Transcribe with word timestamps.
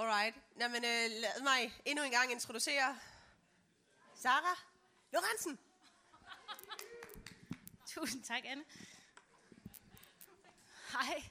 Alright. 0.00 0.34
Jamen, 0.60 0.84
øh, 0.84 1.10
lad 1.10 1.42
mig 1.42 1.72
endnu 1.84 2.04
en 2.04 2.10
gang 2.10 2.32
introducere 2.32 2.98
Sara 4.14 4.58
Lorentzen. 5.12 5.58
Tusind 7.94 8.22
tak, 8.22 8.42
Anne. 8.44 8.64
Hej. 10.92 11.22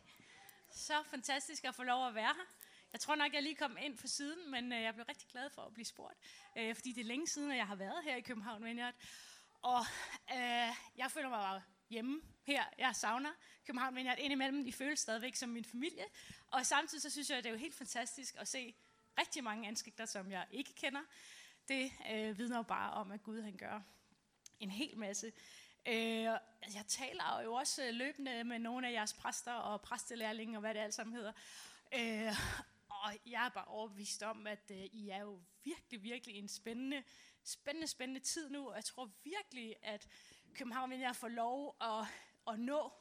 Så 0.72 1.04
fantastisk 1.04 1.64
at 1.64 1.76
få 1.76 1.84
lov 1.84 2.08
at 2.08 2.16
være 2.16 2.34
her. 2.36 2.46
Jeg 2.94 3.00
tror 3.00 3.16
nok, 3.16 3.34
jeg 3.34 3.44
lige 3.44 3.56
kom 3.56 3.78
ind 3.82 3.98
for 3.98 4.08
siden, 4.08 4.52
men 4.52 4.74
øh, 4.74 4.82
jeg 4.82 4.94
blev 4.94 5.06
rigtig 5.06 5.28
glad 5.30 5.50
for 5.50 5.62
at 5.62 5.74
blive 5.74 5.86
spurgt, 5.86 6.18
øh, 6.58 6.76
fordi 6.76 6.94
det 6.94 7.02
er 7.02 7.06
længe 7.06 7.28
siden, 7.28 7.52
at 7.52 7.58
jeg 7.58 7.68
har 7.68 7.76
været 7.76 8.04
her 8.04 8.16
i 8.16 8.22
København 8.22 8.64
Vineyard. 8.66 8.94
Og 9.62 9.80
øh, 10.34 10.70
jeg 10.96 11.12
føler 11.12 11.30
mig 11.30 11.40
bare 11.40 11.62
hjemme 11.90 12.22
her. 12.50 12.64
Jeg 12.78 12.96
savner 12.96 13.30
København 13.66 13.96
Vineyard 13.96 14.20
indimellem. 14.20 14.64
De 14.64 14.74
føles 14.74 15.00
stadigvæk 15.00 15.36
som 15.36 15.50
min 15.50 15.66
familie. 15.66 16.06
Og 16.48 16.66
samtidig 16.66 17.02
så 17.02 17.10
synes 17.10 17.30
jeg, 17.30 17.38
at 17.38 17.44
det 17.44 17.50
er 17.50 17.54
jo 17.54 17.60
helt 17.60 17.76
fantastisk 17.76 18.36
at 18.38 18.48
se 18.48 18.76
rigtig 19.20 19.44
mange 19.44 19.68
ansigter, 19.68 20.06
som 20.06 20.32
jeg 20.32 20.46
ikke 20.52 20.74
kender. 20.74 21.02
Det 21.68 21.92
øh, 22.12 22.38
vidner 22.38 22.58
jo 22.58 22.64
bare 22.64 22.92
om, 22.92 23.12
at 23.12 23.24
Gud 23.24 23.42
han 23.42 23.58
gør 23.58 23.82
en 24.60 24.70
hel 24.70 24.98
masse. 24.98 25.32
Øh, 25.88 26.24
jeg 26.74 26.86
taler 26.88 27.42
jo 27.44 27.54
også 27.54 27.86
øh, 27.86 27.94
løbende 27.94 28.44
med 28.44 28.60
nogle 28.60 28.88
af 28.88 28.92
jeres 28.92 29.14
præster 29.14 29.54
og 29.54 29.82
præstelærlinge 29.82 30.58
og 30.58 30.60
hvad 30.60 30.74
det 30.74 30.80
alt 30.80 30.94
sammen 30.94 31.16
hedder. 31.16 31.34
Øh, 31.94 32.34
og 32.90 33.14
jeg 33.26 33.46
er 33.46 33.50
bare 33.50 33.66
overbevist 33.66 34.24
om, 34.24 34.48
at 34.48 34.72
øh, 34.72 34.78
I 34.78 35.10
er 35.10 35.22
jo 35.22 35.40
virkelig, 35.64 36.04
virkelig 36.04 36.36
en 36.36 36.48
spændende, 36.48 37.04
spændende, 37.44 37.88
spændende 37.88 38.20
tid 38.20 38.50
nu. 38.50 38.70
Og 38.70 38.76
jeg 38.76 38.86
tror 38.86 39.12
virkelig, 39.24 39.76
at 39.82 40.08
København 40.54 40.90
vil 40.90 41.00
jeg 41.00 41.16
få 41.16 41.28
lov 41.28 41.76
at, 41.82 42.06
at 42.48 42.60
nå 42.60 42.92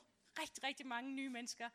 rigtig, 0.41 0.65
rigtig 0.65 0.87
mange 0.87 1.13
nye 1.13 1.29
mennesker 1.29 1.69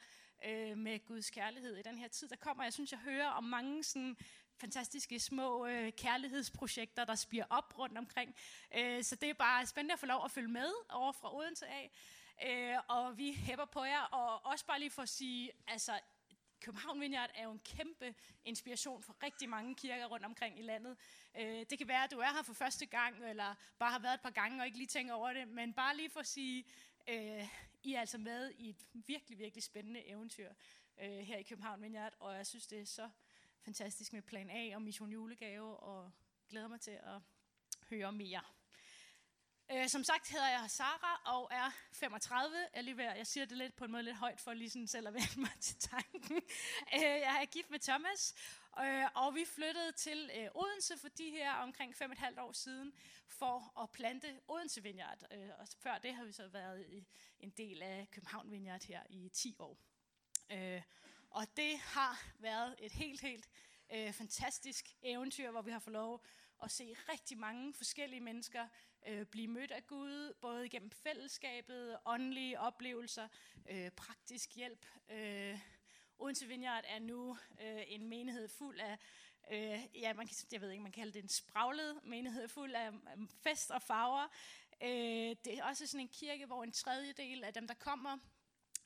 øh, 0.45 0.77
med 0.77 1.05
Guds 1.05 1.29
kærlighed 1.29 1.77
i 1.77 1.81
den 1.81 1.97
her 1.97 2.07
tid, 2.07 2.27
der 2.27 2.35
kommer. 2.35 2.63
Jeg 2.63 2.73
synes, 2.73 2.91
jeg 2.91 2.99
hører 2.99 3.27
om 3.27 3.43
mange 3.43 3.83
sådan 3.83 4.17
fantastiske 4.57 5.19
små 5.19 5.65
øh, 5.65 5.91
kærlighedsprojekter, 5.91 7.05
der 7.05 7.15
spiger 7.15 7.45
op 7.49 7.79
rundt 7.79 7.97
omkring. 7.97 8.35
Øh, 8.77 9.03
så 9.03 9.15
det 9.15 9.29
er 9.29 9.33
bare 9.33 9.65
spændende 9.65 9.93
at 9.93 9.99
få 9.99 10.05
lov 10.05 10.25
at 10.25 10.31
følge 10.31 10.47
med 10.47 10.71
over 10.89 11.11
fra 11.11 11.35
Odense 11.35 11.67
af. 11.67 11.91
Øh, 12.45 12.77
og 12.87 13.17
vi 13.17 13.33
hæpper 13.33 13.65
på 13.65 13.83
jer, 13.83 14.01
og 14.01 14.45
også 14.45 14.65
bare 14.65 14.79
lige 14.79 14.91
for 14.91 15.01
at 15.01 15.09
sige, 15.09 15.51
altså 15.67 15.99
København 16.61 17.01
Vineyard 17.01 17.29
er 17.35 17.43
jo 17.43 17.51
en 17.51 17.59
kæmpe 17.59 18.15
inspiration 18.45 19.03
for 19.03 19.15
rigtig 19.23 19.49
mange 19.49 19.75
kirker 19.75 20.05
rundt 20.05 20.25
omkring 20.25 20.59
i 20.59 20.61
landet. 20.61 20.97
Øh, 21.39 21.65
det 21.69 21.77
kan 21.77 21.87
være, 21.87 22.03
at 22.03 22.11
du 22.11 22.19
er 22.19 22.33
her 22.35 22.43
for 22.43 22.53
første 22.53 22.85
gang, 22.85 23.29
eller 23.29 23.55
bare 23.79 23.91
har 23.91 23.99
været 23.99 24.13
et 24.13 24.21
par 24.21 24.29
gange 24.29 24.61
og 24.61 24.65
ikke 24.65 24.77
lige 24.77 24.87
tænker 24.87 25.13
over 25.13 25.33
det, 25.33 25.47
men 25.47 25.73
bare 25.73 25.97
lige 25.97 26.09
for 26.09 26.19
at 26.19 26.27
sige, 26.27 26.65
øh, 27.07 27.47
I 27.83 27.93
er 27.93 27.99
altså 27.99 28.17
med 28.17 28.51
i 28.57 28.69
et 28.69 28.87
virkelig, 28.93 29.39
virkelig 29.39 29.63
spændende 29.63 30.07
eventyr 30.07 30.53
øh, 31.01 31.19
her 31.19 31.37
i 31.37 31.43
København 31.43 31.81
Vineyard, 31.81 32.13
og 32.19 32.35
jeg 32.35 32.47
synes, 32.47 32.67
det 32.67 32.79
er 32.79 32.85
så 32.85 33.09
fantastisk 33.61 34.13
med 34.13 34.21
Plan 34.21 34.49
A 34.49 34.75
og 34.75 34.81
Mission 34.81 35.11
Julegave, 35.11 35.77
og 35.77 36.11
glæder 36.49 36.67
mig 36.67 36.81
til 36.81 36.91
at 36.91 37.21
høre 37.89 38.11
mere. 38.11 38.41
Øh, 39.73 39.89
som 39.89 40.03
sagt 40.03 40.29
hedder 40.29 40.49
jeg 40.49 40.65
Sara 40.71 41.21
og 41.25 41.49
er 41.51 41.71
35. 41.91 42.55
Alligevel, 42.73 43.05
jeg 43.05 43.27
siger 43.27 43.45
det 43.45 43.57
lidt 43.57 43.75
på 43.75 43.85
en 43.85 43.91
måde 43.91 44.03
lidt 44.03 44.17
højt 44.17 44.41
for 44.41 44.53
lige 44.53 44.69
sådan 44.69 44.87
selv 44.87 45.07
at 45.07 45.13
vende 45.13 45.39
mig 45.39 45.51
til 45.61 45.75
tanken. 45.79 46.41
Øh, 46.95 47.01
jeg 47.01 47.39
er 47.41 47.45
gift 47.45 47.69
med 47.69 47.79
Thomas, 47.79 48.35
øh, 48.79 49.05
og 49.15 49.35
vi 49.35 49.45
flyttede 49.45 49.91
til 49.91 50.31
øh, 50.37 50.47
Odense 50.55 50.97
for 50.97 51.07
de 51.07 51.29
her 51.29 51.53
omkring 51.53 51.95
fem 51.95 52.09
og 52.09 52.13
et 52.13 52.19
halvt 52.19 52.39
år 52.39 52.51
siden 52.51 52.93
for 53.27 53.81
at 53.81 53.89
plante 53.91 54.39
Odense 54.47 54.83
Vineyard. 54.83 55.23
Øh, 55.31 55.49
og 55.59 55.67
før 55.79 55.97
det 55.97 56.15
har 56.15 56.25
vi 56.25 56.31
så 56.31 56.47
været 56.47 57.05
en 57.39 57.49
del 57.49 57.81
af 57.81 58.07
København 58.11 58.51
Vineyard 58.51 58.83
her 58.83 59.01
i 59.09 59.29
10 59.33 59.55
år. 59.59 59.77
Øh, 60.51 60.81
og 61.29 61.47
det 61.57 61.77
har 61.79 62.23
været 62.39 62.75
et 62.79 62.91
helt, 62.91 63.21
helt 63.21 63.49
øh, 63.93 64.13
fantastisk 64.13 64.95
eventyr, 65.01 65.51
hvor 65.51 65.61
vi 65.61 65.71
har 65.71 65.79
fået 65.79 65.93
lov 65.93 66.25
at 66.63 66.71
se 66.71 66.95
rigtig 67.09 67.37
mange 67.37 67.73
forskellige 67.73 68.21
mennesker 68.21 68.67
øh, 69.07 69.25
blive 69.25 69.47
mødt 69.47 69.71
af 69.71 69.87
Gud, 69.87 70.33
både 70.41 70.65
igennem 70.65 70.91
fællesskabet, 70.91 71.97
åndelige 72.05 72.59
oplevelser, 72.59 73.27
øh, 73.69 73.91
praktisk 73.91 74.55
hjælp. 74.55 74.85
Øh, 75.11 75.59
Odense 76.19 76.47
Vineyard 76.47 76.83
er 76.87 76.99
nu 76.99 77.37
øh, 77.61 77.81
en 77.87 78.09
menighed 78.09 78.47
fuld 78.47 78.79
af, 78.79 78.97
øh, 79.51 80.01
ja, 80.01 80.13
man 80.13 80.27
kan, 80.27 80.35
jeg 80.51 80.61
ved 80.61 80.71
ikke, 80.71 80.83
man 80.83 80.91
kalder 80.91 81.13
det 81.13 81.23
en 81.23 81.29
spraglet 81.29 81.99
menighed 82.03 82.47
fuld 82.47 82.75
af 82.75 82.93
mm, 82.93 83.29
fest 83.29 83.71
og 83.71 83.81
farver. 83.81 84.27
Øh, 84.83 85.35
det 85.45 85.57
er 85.57 85.63
også 85.63 85.87
sådan 85.87 86.01
en 86.01 86.07
kirke, 86.07 86.45
hvor 86.45 86.63
en 86.63 86.71
tredjedel 86.71 87.43
af 87.43 87.53
dem, 87.53 87.67
der 87.67 87.73
kommer, 87.73 88.17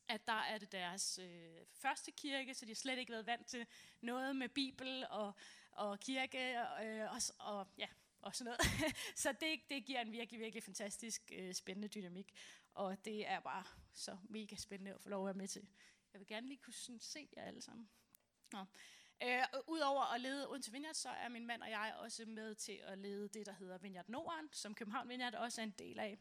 at 0.08 0.28
der 0.28 0.42
er 0.42 0.58
det 0.58 0.72
deres 0.72 1.20
øh, 1.20 1.66
første 1.74 2.12
kirke, 2.12 2.54
så 2.54 2.66
de 2.66 2.70
har 2.70 2.76
slet 2.76 2.98
ikke 2.98 3.12
været 3.12 3.26
vant 3.26 3.48
til 3.48 3.66
noget 4.02 4.36
med 4.36 4.50
Bibel 4.50 5.06
og, 5.10 5.34
og 5.78 6.00
kirke 6.00 6.60
øh, 6.84 7.12
og, 7.12 7.22
og, 7.40 7.68
ja, 7.78 7.88
og 8.22 8.36
sådan 8.36 8.46
noget. 8.46 8.96
så 9.24 9.32
det, 9.32 9.60
det 9.70 9.86
giver 9.86 10.02
en 10.02 10.12
virkelig, 10.12 10.40
virkelig 10.40 10.64
fantastisk 10.64 11.32
øh, 11.36 11.54
spændende 11.54 11.88
dynamik, 11.88 12.34
og 12.74 13.06
det 13.06 13.28
er 13.28 13.40
bare 13.40 13.64
så 13.94 14.18
mega 14.30 14.56
spændende 14.56 14.94
at 14.94 15.02
få 15.02 15.10
lov 15.10 15.22
at 15.22 15.26
være 15.26 15.38
med 15.38 15.48
til. 15.48 15.68
Jeg 16.14 16.20
vil 16.20 16.28
gerne 16.28 16.48
lige 16.48 16.60
kunne 16.64 16.74
sådan, 16.74 17.00
se 17.00 17.30
jer 17.36 17.44
alle 17.44 17.62
sammen. 17.62 17.90
Nå. 18.54 18.66
Øh, 19.24 19.44
Udover 19.68 20.14
at 20.14 20.22
lede 20.22 20.50
Odense 20.50 20.72
Vineyard, 20.72 20.94
så 20.94 21.10
er 21.10 21.30
min 21.30 21.46
mand 21.46 21.62
og 21.62 21.70
jeg 21.70 21.96
også 22.00 22.26
med 22.26 22.56
til 22.56 22.80
at 22.84 22.98
lede 22.98 23.28
det, 23.28 23.46
der 23.46 23.54
hedder 23.54 23.78
Vineyard 23.78 24.10
Norden, 24.10 24.50
som 24.54 24.76
København 24.76 25.10
Vineyard 25.10 25.36
også 25.36 25.62
er 25.62 25.64
en 25.64 25.76
del 25.80 26.00
af. 26.00 26.18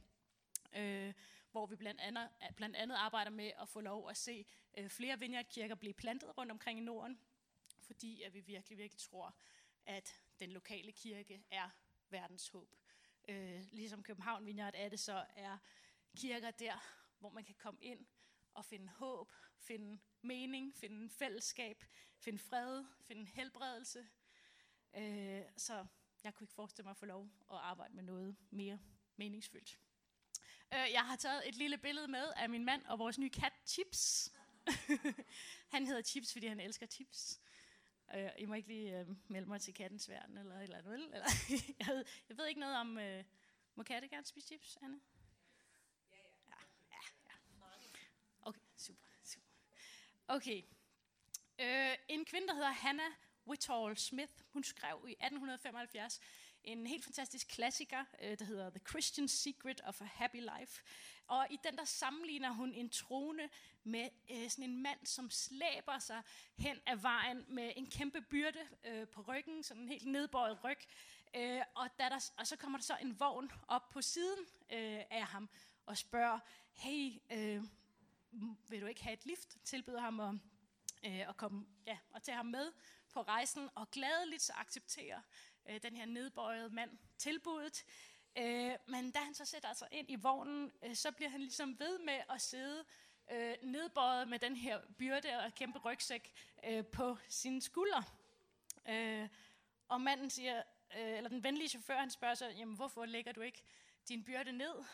Øh, 0.72 1.14
hvor 1.50 1.66
vi 1.66 1.76
blandt 1.76 2.00
andet, 2.00 2.28
blandt 2.56 2.76
andet 2.76 2.96
arbejder 2.96 3.30
med 3.30 3.50
at 3.60 3.68
få 3.68 3.80
lov 3.80 4.10
at 4.10 4.16
se 4.16 4.46
øh, 4.78 4.88
flere 4.90 5.18
vineyardkirker 5.18 5.74
blive 5.74 5.94
plantet 5.94 6.38
rundt 6.38 6.52
omkring 6.52 6.78
i 6.78 6.82
Norden, 6.82 7.18
fordi 7.86 8.22
at 8.22 8.34
vi 8.34 8.40
virkelig, 8.40 8.78
virkelig 8.78 9.00
tror, 9.00 9.36
at 9.86 10.20
den 10.40 10.52
lokale 10.52 10.92
kirke 10.92 11.44
er 11.50 11.70
verdens 12.10 12.48
håb. 12.48 12.74
Øh, 13.28 13.64
ligesom 13.72 14.02
København 14.02 14.46
Vineyard 14.46 14.74
er 14.76 14.88
det, 14.88 15.00
så 15.00 15.24
er 15.36 15.58
kirker 16.16 16.50
der, 16.50 16.78
hvor 17.18 17.30
man 17.30 17.44
kan 17.44 17.54
komme 17.54 17.80
ind 17.82 18.06
og 18.54 18.64
finde 18.64 18.88
håb, 18.88 19.32
finde 19.58 19.98
mening, 20.22 20.76
finde 20.76 21.10
fællesskab, 21.10 21.84
finde 22.18 22.38
fred, 22.38 22.84
finde 23.00 23.26
helbredelse. 23.26 24.08
Øh, 24.96 25.42
så 25.56 25.86
jeg 26.24 26.34
kunne 26.34 26.44
ikke 26.44 26.54
forestille 26.54 26.84
mig 26.84 26.90
at 26.90 26.96
få 26.96 27.06
lov 27.06 27.22
at 27.50 27.56
arbejde 27.56 27.94
med 27.94 28.02
noget 28.02 28.36
mere 28.50 28.78
meningsfyldt. 29.16 29.78
Øh, 30.74 30.92
jeg 30.92 31.06
har 31.06 31.16
taget 31.16 31.48
et 31.48 31.54
lille 31.54 31.78
billede 31.78 32.08
med 32.08 32.32
af 32.36 32.48
min 32.48 32.64
mand 32.64 32.86
og 32.86 32.98
vores 32.98 33.18
nye 33.18 33.30
kat 33.30 33.52
Chips. 33.66 34.32
han 35.74 35.86
hedder 35.86 36.02
Chips, 36.02 36.32
fordi 36.32 36.46
han 36.46 36.60
elsker 36.60 36.86
chips. 36.86 37.40
Øh, 38.14 38.30
I 38.38 38.44
må 38.44 38.54
ikke 38.54 38.68
lige 38.68 39.00
øh, 39.00 39.06
melde 39.28 39.48
mig 39.48 39.60
til 39.60 39.74
kattens 39.74 40.08
verden 40.08 40.38
eller 40.38 40.60
eller 40.60 40.78
andet. 40.78 40.94
Eller, 40.94 41.26
jeg, 41.80 41.86
ved, 41.88 42.04
jeg 42.28 42.38
ved 42.38 42.46
ikke 42.46 42.60
noget 42.60 42.76
om... 42.76 42.98
Øh, 42.98 43.24
må 43.74 43.82
katte 43.82 44.08
gerne 44.08 44.26
spise 44.26 44.46
chips, 44.46 44.78
Anne? 44.82 45.00
Ja, 46.12 46.16
ja. 46.48 46.56
ja, 46.90 46.98
ja. 47.24 47.32
Okay, 48.42 48.60
super, 48.76 49.06
super. 49.24 49.46
Okay. 50.28 50.62
Øh, 51.58 51.96
en 52.08 52.24
kvinde, 52.24 52.46
der 52.48 52.54
hedder 52.54 52.70
Hannah 52.72 53.12
Whitall 53.46 53.96
Smith, 53.96 54.32
hun 54.52 54.64
skrev 54.64 55.04
i 55.08 55.12
1875 55.12 56.20
en 56.66 56.86
helt 56.86 57.04
fantastisk 57.04 57.48
klassiker, 57.48 58.04
øh, 58.22 58.38
der 58.38 58.44
hedder 58.44 58.70
The 58.70 58.80
Christian 58.88 59.28
Secret 59.28 59.80
of 59.84 60.00
a 60.00 60.04
Happy 60.04 60.40
Life. 60.40 60.82
Og 61.26 61.46
i 61.50 61.58
den 61.64 61.76
der 61.76 61.84
sammenligner 61.84 62.50
hun 62.50 62.72
en 62.72 62.90
trone 62.90 63.50
med 63.84 64.08
øh, 64.30 64.50
sådan 64.50 64.64
en 64.64 64.82
mand, 64.82 65.06
som 65.06 65.30
slæber 65.30 65.98
sig 65.98 66.22
hen 66.56 66.80
ad 66.86 66.96
vejen 66.96 67.44
med 67.48 67.72
en 67.76 67.86
kæmpe 67.86 68.20
byrde 68.20 68.58
øh, 68.84 69.08
på 69.08 69.20
ryggen, 69.20 69.62
sådan 69.62 69.82
en 69.82 69.88
helt 69.88 70.06
nedbøjet 70.06 70.64
ryg. 70.64 70.78
Øh, 71.36 71.62
og, 71.74 71.88
da 71.98 72.04
der, 72.04 72.30
og 72.36 72.46
så 72.46 72.56
kommer 72.56 72.78
der 72.78 72.82
så 72.82 72.96
en 73.02 73.20
vogn 73.20 73.52
op 73.68 73.88
på 73.88 74.02
siden 74.02 74.38
øh, 74.72 75.02
af 75.10 75.24
ham 75.26 75.48
og 75.86 75.98
spørger, 75.98 76.38
hey, 76.72 77.12
øh, 77.32 77.62
vil 78.68 78.80
du 78.80 78.86
ikke 78.86 79.02
have 79.02 79.14
et 79.14 79.26
lift? 79.26 79.56
Tilbyder 79.64 80.00
ham 80.00 80.20
at, 80.20 80.34
øh, 81.04 81.28
at 81.28 81.36
komme 81.36 81.66
ja, 81.86 81.98
og 82.10 82.22
tage 82.22 82.36
ham 82.36 82.46
med 82.46 82.72
på 83.12 83.22
rejsen, 83.22 83.68
og 83.74 83.90
gladeligt 83.90 84.42
så 84.42 84.52
accepterer 84.56 85.20
øh, 85.68 85.82
den 85.82 85.96
her 85.96 86.06
nedbøjede 86.06 86.70
mand 86.70 86.98
tilbuddet. 87.18 87.84
Øh, 88.38 88.72
men 88.86 89.10
da 89.10 89.18
han 89.18 89.34
så 89.34 89.44
sætter 89.44 89.72
sig 89.72 89.88
ind 89.90 90.10
i 90.10 90.16
vognen, 90.16 90.72
øh, 90.82 90.94
så 90.94 91.12
bliver 91.12 91.28
han 91.28 91.40
ligesom 91.40 91.78
ved 91.78 91.98
med 91.98 92.20
at 92.30 92.40
sidde 92.40 92.84
øh, 93.30 93.54
nedbøjet 93.62 94.28
med 94.28 94.38
den 94.38 94.56
her 94.56 94.80
byrde 94.98 95.38
og 95.44 95.54
kæmpe 95.54 95.78
rygsæk 95.78 96.32
øh, 96.64 96.86
på 96.86 97.16
sine 97.28 97.62
skuldre. 97.62 98.04
Øh, 98.88 99.28
og 99.88 100.00
manden 100.00 100.30
siger, 100.30 100.62
øh, 100.96 101.16
eller 101.16 101.28
den 101.28 101.42
venlige 101.42 101.68
chauffør, 101.68 101.98
han 101.98 102.10
spørger 102.10 102.34
sig, 102.34 102.54
jamen 102.56 102.76
hvorfor 102.76 103.04
lægger 103.04 103.32
du 103.32 103.40
ikke 103.40 103.62
din 104.08 104.24
byrde 104.24 104.52
ned? 104.52 104.84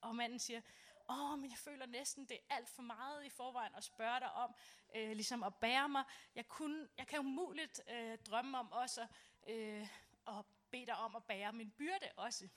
Og 0.00 0.16
manden 0.16 0.38
siger, 0.38 0.60
åh, 1.08 1.32
oh, 1.32 1.38
men 1.38 1.50
jeg 1.50 1.58
føler 1.58 1.86
næsten, 1.86 2.24
det 2.24 2.36
er 2.36 2.54
alt 2.56 2.68
for 2.68 2.82
meget 2.82 3.24
i 3.24 3.28
forvejen 3.28 3.74
at 3.74 3.84
spørge 3.84 4.20
dig 4.20 4.32
om, 4.32 4.54
øh, 4.96 5.12
ligesom 5.12 5.42
at 5.42 5.54
bære 5.54 5.88
mig. 5.88 6.04
Jeg, 6.34 6.48
kunne, 6.48 6.88
jeg 6.98 7.06
kan 7.06 7.18
umuligt 7.18 7.80
øh, 7.90 8.18
drømme 8.18 8.58
om 8.58 8.72
også 8.72 9.06
øh, 9.46 9.88
og 10.24 10.46
bede 10.70 10.86
dig 10.86 10.96
om 10.96 11.16
at 11.16 11.24
bære 11.24 11.52
min 11.52 11.70
byrde 11.70 12.10
også. 12.16 12.48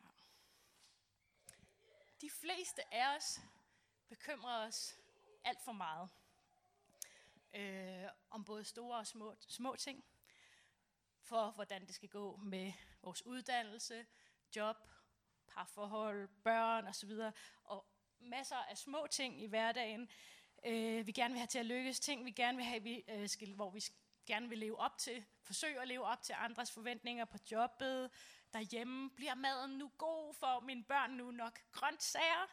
Ja. 0.00 0.08
De 2.20 2.30
fleste 2.30 2.94
af 2.94 3.16
os 3.16 3.40
bekymrer 4.08 4.66
os 4.66 4.96
alt 5.44 5.62
for 5.64 5.72
meget 5.72 6.10
øh, 7.54 8.04
om 8.30 8.44
om 8.44 8.44
både 8.44 8.64
store 8.64 8.98
og 8.98 9.06
små, 9.06 9.34
små 9.40 9.76
ting, 9.76 10.04
for 11.20 11.50
hvordan 11.50 11.86
det 11.86 11.94
skal 11.94 12.08
gå 12.08 12.36
med 12.36 12.72
vores 13.02 13.26
uddannelse, 13.26 14.06
job, 14.56 14.76
parforhold, 15.48 16.28
børn 16.28 16.86
osv., 16.86 17.10
og 17.64 17.86
masser 18.20 18.56
af 18.56 18.78
små 18.78 19.06
ting 19.10 19.42
i 19.42 19.46
hverdagen, 19.46 20.10
øh, 20.66 21.06
vi 21.06 21.12
gerne 21.12 21.34
vil 21.34 21.38
have 21.38 21.46
til 21.46 21.58
at 21.58 21.66
lykkes, 21.66 22.00
ting 22.00 22.24
vi 22.24 22.30
gerne 22.30 22.56
vil 22.56 22.66
have, 22.66 22.82
vi, 22.82 23.04
øh, 23.08 23.28
skal, 23.28 23.54
hvor 23.54 23.70
vi 23.70 23.80
gerne 24.26 24.48
vil 24.48 24.58
leve 24.58 24.78
op 24.78 24.98
til, 24.98 25.24
forsøge 25.42 25.80
at 25.80 25.88
leve 25.88 26.04
op 26.04 26.22
til 26.22 26.34
andres 26.38 26.72
forventninger 26.72 27.24
på 27.24 27.38
jobbet, 27.52 28.10
derhjemme. 28.52 29.10
Bliver 29.10 29.34
maden 29.34 29.78
nu 29.78 29.90
god? 29.98 30.34
for 30.34 30.60
mine 30.60 30.84
børn 30.84 31.10
nu 31.10 31.30
nok 31.30 31.58
grøntsager? 31.72 32.46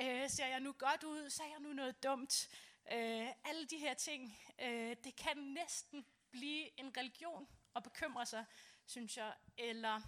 Øh, 0.00 0.30
ser 0.30 0.46
jeg 0.46 0.60
nu 0.60 0.72
godt 0.72 1.04
ud? 1.04 1.30
Ser 1.30 1.44
jeg 1.44 1.60
nu 1.60 1.72
noget 1.72 2.02
dumt? 2.02 2.48
Øh, 2.92 3.28
alle 3.44 3.66
de 3.66 3.78
her 3.78 3.94
ting, 3.94 4.38
øh, 4.58 4.96
det 5.04 5.16
kan 5.16 5.36
næsten 5.36 6.06
blive 6.30 6.80
en 6.80 6.96
religion 6.96 7.48
at 7.76 7.82
bekymre 7.82 8.26
sig, 8.26 8.44
synes 8.86 9.16
jeg, 9.16 9.34
eller 9.56 10.00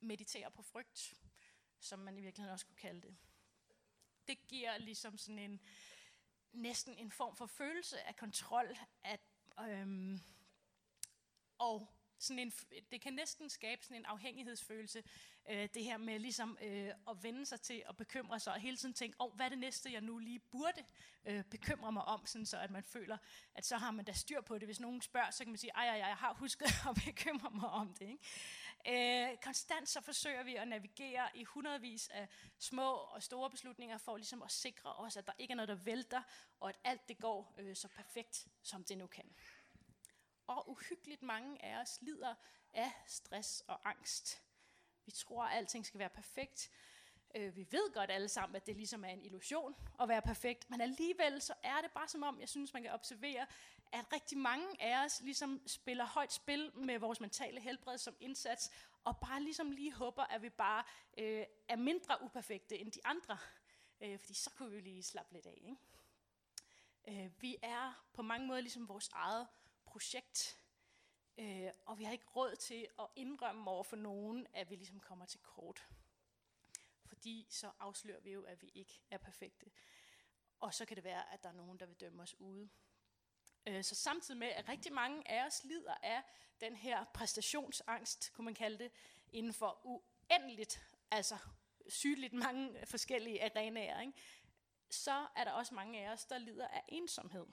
meditere 0.00 0.50
på 0.50 0.62
frygt, 0.62 1.14
som 1.80 1.98
man 1.98 2.18
i 2.18 2.20
virkeligheden 2.20 2.52
også 2.52 2.66
kunne 2.66 2.76
kalde 2.76 3.02
det. 3.02 3.16
Det 4.28 4.46
giver 4.46 4.78
ligesom 4.78 5.18
sådan 5.18 5.38
en, 5.38 5.60
næsten 6.52 6.94
en 6.94 7.10
form 7.10 7.36
for 7.36 7.46
følelse 7.46 8.00
af 8.00 8.16
kontrol, 8.16 8.76
at, 9.04 9.20
øhm, 9.60 10.20
og 11.58 11.97
sådan 12.18 12.38
en, 12.38 12.52
det 12.92 13.00
kan 13.00 13.12
næsten 13.12 13.50
skabe 13.50 13.84
sådan 13.84 13.96
en 13.96 14.04
afhængighedsfølelse, 14.04 15.02
øh, 15.50 15.68
det 15.74 15.84
her 15.84 15.96
med 15.96 16.18
ligesom 16.18 16.58
øh, 16.62 16.90
at 17.08 17.22
vende 17.22 17.46
sig 17.46 17.60
til 17.60 17.82
at 17.88 17.96
bekymre 17.96 18.40
sig, 18.40 18.52
og 18.52 18.60
hele 18.60 18.76
tiden 18.76 18.94
tænke, 18.94 19.16
oh, 19.18 19.34
hvad 19.34 19.46
er 19.46 19.50
det 19.50 19.58
næste, 19.58 19.92
jeg 19.92 20.00
nu 20.00 20.18
lige 20.18 20.38
burde 20.38 20.84
øh, 21.24 21.44
bekymre 21.44 21.92
mig 21.92 22.04
om, 22.04 22.26
sådan 22.26 22.46
så 22.46 22.58
at 22.58 22.70
man 22.70 22.84
føler, 22.84 23.16
at 23.54 23.66
så 23.66 23.76
har 23.76 23.90
man 23.90 24.04
da 24.04 24.12
styr 24.12 24.40
på 24.40 24.58
det. 24.58 24.68
Hvis 24.68 24.80
nogen 24.80 25.02
spørger, 25.02 25.30
så 25.30 25.44
kan 25.44 25.50
man 25.50 25.58
sige, 25.58 25.70
ej, 25.74 25.88
ej, 25.88 26.06
jeg 26.08 26.16
har 26.16 26.34
husket 26.34 26.66
at 26.90 26.94
bekymre 27.04 27.50
mig 27.50 27.68
om 27.68 27.94
det. 27.94 28.08
Ikke? 28.08 29.30
Øh, 29.30 29.36
konstant 29.42 29.88
så 29.88 30.00
forsøger 30.00 30.42
vi 30.42 30.54
at 30.54 30.68
navigere 30.68 31.28
i 31.34 31.44
hundredvis 31.44 32.08
af 32.08 32.28
små 32.58 32.92
og 32.92 33.22
store 33.22 33.50
beslutninger, 33.50 33.98
for 33.98 34.16
ligesom 34.16 34.42
at 34.42 34.50
sikre 34.50 34.92
os, 34.92 35.16
at 35.16 35.26
der 35.26 35.32
ikke 35.38 35.52
er 35.52 35.56
noget, 35.56 35.68
der 35.68 35.74
vælter, 35.74 36.22
og 36.60 36.68
at 36.68 36.76
alt 36.84 37.08
det 37.08 37.18
går 37.18 37.54
øh, 37.58 37.76
så 37.76 37.88
perfekt, 37.88 38.48
som 38.62 38.84
det 38.84 38.98
nu 38.98 39.06
kan 39.06 39.24
og 40.48 40.70
uhyggeligt 40.70 41.22
mange 41.22 41.64
af 41.64 41.80
os 41.80 41.98
lider 42.00 42.34
af 42.74 42.92
stress 43.06 43.60
og 43.66 43.88
angst. 43.88 44.42
Vi 45.04 45.12
tror, 45.12 45.44
at 45.44 45.56
alting 45.56 45.86
skal 45.86 45.98
være 45.98 46.08
perfekt. 46.08 46.70
Øh, 47.34 47.56
vi 47.56 47.66
ved 47.70 47.94
godt 47.94 48.10
alle 48.10 48.28
sammen, 48.28 48.56
at 48.56 48.66
det 48.66 48.76
ligesom 48.76 49.04
er 49.04 49.08
en 49.08 49.24
illusion 49.24 49.76
at 50.00 50.08
være 50.08 50.22
perfekt, 50.22 50.70
men 50.70 50.80
alligevel 50.80 51.40
så 51.40 51.54
er 51.62 51.80
det 51.80 51.90
bare 51.92 52.08
som 52.08 52.22
om, 52.22 52.40
jeg 52.40 52.48
synes, 52.48 52.72
man 52.72 52.82
kan 52.82 52.92
observere, 52.92 53.46
at 53.92 54.12
rigtig 54.12 54.38
mange 54.38 54.82
af 54.82 55.04
os 55.04 55.20
ligesom 55.20 55.62
spiller 55.66 56.04
højt 56.06 56.32
spil 56.32 56.72
med 56.74 56.98
vores 56.98 57.20
mentale 57.20 57.60
helbred 57.60 57.98
som 57.98 58.16
indsats, 58.20 58.70
og 59.04 59.16
bare 59.20 59.42
ligesom 59.42 59.70
lige 59.70 59.92
håber, 59.92 60.22
at 60.22 60.42
vi 60.42 60.48
bare 60.48 60.84
øh, 61.18 61.44
er 61.68 61.76
mindre 61.76 62.22
uperfekte 62.22 62.78
end 62.78 62.92
de 62.92 63.00
andre. 63.04 63.38
Øh, 64.00 64.18
fordi 64.18 64.34
så 64.34 64.50
kunne 64.50 64.70
vi 64.70 64.80
lige 64.80 65.02
slappe 65.02 65.32
lidt 65.32 65.46
af. 65.46 65.58
Ikke? 65.62 65.76
Øh, 67.08 67.42
vi 67.42 67.56
er 67.62 68.06
på 68.12 68.22
mange 68.22 68.46
måder 68.46 68.60
ligesom 68.60 68.88
vores 68.88 69.08
eget 69.12 69.46
projekt, 69.90 70.58
øh, 71.38 71.70
og 71.86 71.98
vi 71.98 72.04
har 72.04 72.12
ikke 72.12 72.28
råd 72.36 72.56
til 72.56 72.88
at 72.98 73.06
indrømme 73.16 73.70
over 73.70 73.82
for 73.82 73.96
nogen, 73.96 74.46
at 74.52 74.70
vi 74.70 74.76
ligesom 74.76 75.00
kommer 75.00 75.26
til 75.26 75.40
kort. 75.40 75.86
Fordi 77.04 77.46
så 77.50 77.70
afslører 77.80 78.20
vi 78.20 78.32
jo, 78.32 78.42
at 78.42 78.62
vi 78.62 78.70
ikke 78.74 79.02
er 79.10 79.18
perfekte. 79.18 79.70
Og 80.60 80.74
så 80.74 80.84
kan 80.84 80.96
det 80.96 81.04
være, 81.04 81.32
at 81.32 81.42
der 81.42 81.48
er 81.48 81.52
nogen, 81.52 81.80
der 81.80 81.86
vil 81.86 82.00
dømme 82.00 82.22
os 82.22 82.40
ude. 82.40 82.68
Øh, 83.66 83.84
så 83.84 83.94
samtidig 83.94 84.38
med, 84.38 84.48
at 84.48 84.68
rigtig 84.68 84.92
mange 84.92 85.30
af 85.30 85.46
os 85.46 85.64
lider 85.64 85.94
af 86.02 86.22
den 86.60 86.76
her 86.76 87.04
præstationsangst, 87.04 88.32
kunne 88.32 88.44
man 88.44 88.54
kalde 88.54 88.78
det, 88.78 88.92
inden 89.32 89.52
for 89.52 89.80
uendeligt, 89.84 90.88
altså 91.10 91.38
sygeligt 91.88 92.32
mange 92.32 92.86
forskellige 92.86 93.44
arenaer, 93.44 94.00
ikke? 94.00 94.12
så 94.90 95.26
er 95.36 95.44
der 95.44 95.52
også 95.52 95.74
mange 95.74 96.06
af 96.06 96.12
os, 96.12 96.24
der 96.24 96.38
lider 96.38 96.68
af 96.68 96.82
ensomhed 96.88 97.46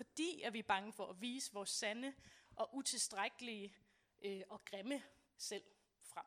fordi 0.00 0.42
at 0.42 0.52
vi 0.52 0.58
er 0.58 0.62
bange 0.62 0.92
for 0.92 1.06
at 1.06 1.20
vise 1.20 1.52
vores 1.52 1.70
sande 1.70 2.14
og 2.56 2.74
utilstrækkelige 2.74 3.74
øh, 4.22 4.42
og 4.48 4.64
grimme 4.64 5.02
selv 5.36 5.64
frem. 6.02 6.24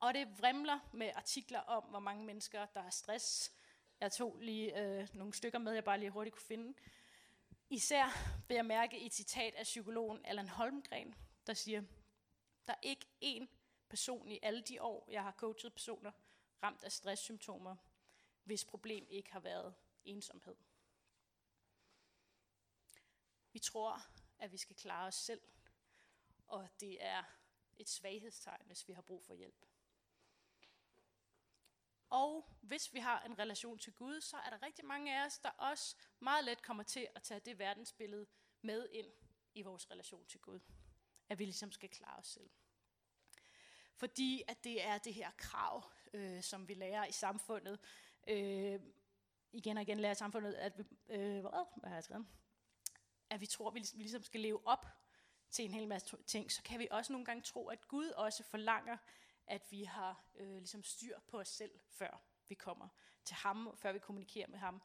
Og 0.00 0.14
det 0.14 0.38
vrimler 0.38 0.78
med 0.92 1.10
artikler 1.14 1.60
om, 1.60 1.84
hvor 1.84 1.98
mange 1.98 2.24
mennesker, 2.24 2.66
der 2.66 2.80
har 2.80 2.90
stress. 2.90 3.52
Jeg 4.00 4.12
tog 4.12 4.38
lige 4.40 4.80
øh, 4.80 5.08
nogle 5.14 5.34
stykker 5.34 5.58
med, 5.58 5.72
jeg 5.72 5.84
bare 5.84 5.98
lige 5.98 6.10
hurtigt 6.10 6.36
kunne 6.36 6.46
finde. 6.46 6.74
Især 7.68 8.04
vil 8.48 8.54
jeg 8.54 8.66
mærke 8.66 9.00
et 9.06 9.14
citat 9.14 9.54
af 9.54 9.64
psykologen 9.64 10.20
Allan 10.24 10.48
Holmgren, 10.48 11.14
der 11.46 11.54
siger, 11.54 11.82
der 12.66 12.72
er 12.72 12.80
ikke 12.82 13.06
én 13.24 13.46
person 13.88 14.28
i 14.28 14.38
alle 14.42 14.62
de 14.62 14.82
år, 14.82 15.08
jeg 15.10 15.22
har 15.22 15.32
coachet 15.32 15.72
personer, 15.72 16.12
ramt 16.62 16.84
af 16.84 16.92
stresssymptomer, 16.92 17.76
hvis 18.44 18.64
problem 18.64 19.06
ikke 19.10 19.32
har 19.32 19.40
været 19.40 19.74
ensomhed. 20.04 20.56
Tror, 23.60 24.02
at 24.38 24.52
vi 24.52 24.56
skal 24.56 24.76
klare 24.76 25.06
os 25.06 25.14
selv, 25.14 25.42
og 26.46 26.68
det 26.80 27.04
er 27.04 27.22
et 27.78 27.88
svaghedstegn, 27.88 28.66
hvis 28.66 28.88
vi 28.88 28.92
har 28.92 29.02
brug 29.02 29.24
for 29.24 29.34
hjælp. 29.34 29.66
Og 32.10 32.52
hvis 32.60 32.94
vi 32.94 32.98
har 32.98 33.22
en 33.22 33.38
relation 33.38 33.78
til 33.78 33.92
Gud, 33.92 34.20
så 34.20 34.36
er 34.36 34.50
der 34.50 34.62
rigtig 34.62 34.84
mange 34.84 35.20
af 35.20 35.26
os, 35.26 35.38
der 35.38 35.50
også 35.50 35.96
meget 36.20 36.44
let 36.44 36.62
kommer 36.62 36.82
til 36.82 37.08
at 37.14 37.22
tage 37.22 37.40
det 37.40 37.58
verdensbillede 37.58 38.26
med 38.62 38.88
ind 38.92 39.06
i 39.54 39.62
vores 39.62 39.90
relation 39.90 40.26
til 40.26 40.40
Gud. 40.40 40.60
At 41.28 41.38
vi 41.38 41.44
ligesom 41.44 41.72
skal 41.72 41.88
klare 41.88 42.18
os 42.18 42.26
selv. 42.26 42.50
Fordi 43.96 44.42
at 44.48 44.64
det 44.64 44.84
er 44.84 44.98
det 44.98 45.14
her 45.14 45.30
krav, 45.36 45.90
øh, 46.12 46.42
som 46.42 46.68
vi 46.68 46.74
lærer 46.74 47.06
i 47.06 47.12
samfundet. 47.12 47.78
Øh, 48.28 48.80
igen 49.52 49.76
og 49.76 49.82
igen 49.82 50.00
lærer 50.00 50.14
samfundet, 50.14 50.54
at 50.54 50.78
vi, 50.78 50.84
øh, 51.08 51.40
hvad, 51.40 51.80
hvad 51.80 51.88
har 51.88 51.96
jeg 51.96 52.04
skrevet? 52.04 52.26
At 53.30 53.40
vi 53.40 53.46
tror, 53.46 53.68
at 53.68 53.74
vi 53.74 53.80
ligesom 53.94 54.22
skal 54.22 54.40
leve 54.40 54.66
op 54.66 54.86
til 55.50 55.64
en 55.64 55.74
hel 55.74 55.88
masse 55.88 56.16
ting, 56.26 56.52
så 56.52 56.62
kan 56.62 56.78
vi 56.78 56.88
også 56.90 57.12
nogle 57.12 57.24
gange 57.24 57.42
tro, 57.42 57.68
at 57.68 57.88
Gud 57.88 58.08
også 58.08 58.44
forlanger, 58.44 58.96
at 59.46 59.66
vi 59.70 59.84
har 59.84 60.24
øh, 60.34 60.56
ligesom 60.56 60.84
styr 60.84 61.20
på 61.20 61.38
os 61.38 61.48
selv, 61.48 61.80
før 61.88 62.22
vi 62.48 62.54
kommer 62.54 62.88
til 63.24 63.36
ham, 63.36 63.76
før 63.76 63.92
vi 63.92 63.98
kommunikerer 63.98 64.48
med 64.48 64.58
ham. 64.58 64.82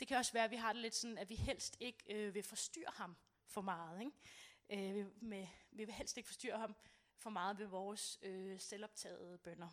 Det 0.00 0.08
kan 0.08 0.16
også 0.16 0.32
være, 0.32 0.44
at 0.44 0.50
vi 0.50 0.56
har 0.56 0.72
det 0.72 0.82
lidt 0.82 0.94
sådan, 0.94 1.18
at 1.18 1.28
vi 1.28 1.34
helst 1.34 1.76
ikke 1.80 2.14
øh, 2.14 2.34
vil 2.34 2.42
forstyrre 2.42 2.92
ham 2.94 3.16
for 3.46 3.60
meget. 3.60 4.00
Ikke? 4.00 4.98
Øh, 5.00 5.22
med, 5.22 5.46
vi 5.70 5.84
vil 5.84 5.94
helst 5.94 6.16
ikke 6.16 6.26
forstyrre 6.26 6.58
ham 6.58 6.76
for 7.16 7.30
meget 7.30 7.58
ved 7.58 7.66
vores 7.66 8.18
øh, 8.22 8.60
selvoptagede 8.60 9.38
bønder. 9.38 9.68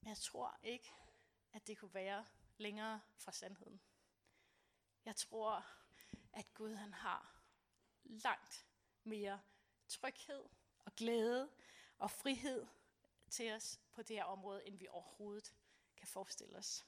Men 0.00 0.08
jeg 0.08 0.16
tror 0.16 0.58
ikke, 0.62 0.90
at 1.52 1.66
det 1.66 1.78
kunne 1.78 1.94
være 1.94 2.26
længere 2.56 3.00
fra 3.16 3.32
sandheden. 3.32 3.80
Jeg 5.04 5.16
tror, 5.16 5.66
at 6.38 6.54
Gud 6.54 6.74
han 6.74 6.92
har 6.92 7.40
langt 8.04 8.66
mere 9.04 9.40
tryghed 9.88 10.44
og 10.78 10.96
glæde 10.96 11.50
og 11.98 12.10
frihed 12.10 12.66
til 13.30 13.52
os 13.52 13.80
på 13.92 14.02
det 14.02 14.16
her 14.16 14.24
område, 14.24 14.66
end 14.66 14.78
vi 14.78 14.88
overhovedet 14.90 15.54
kan 15.96 16.06
forestille 16.06 16.58
os. 16.58 16.86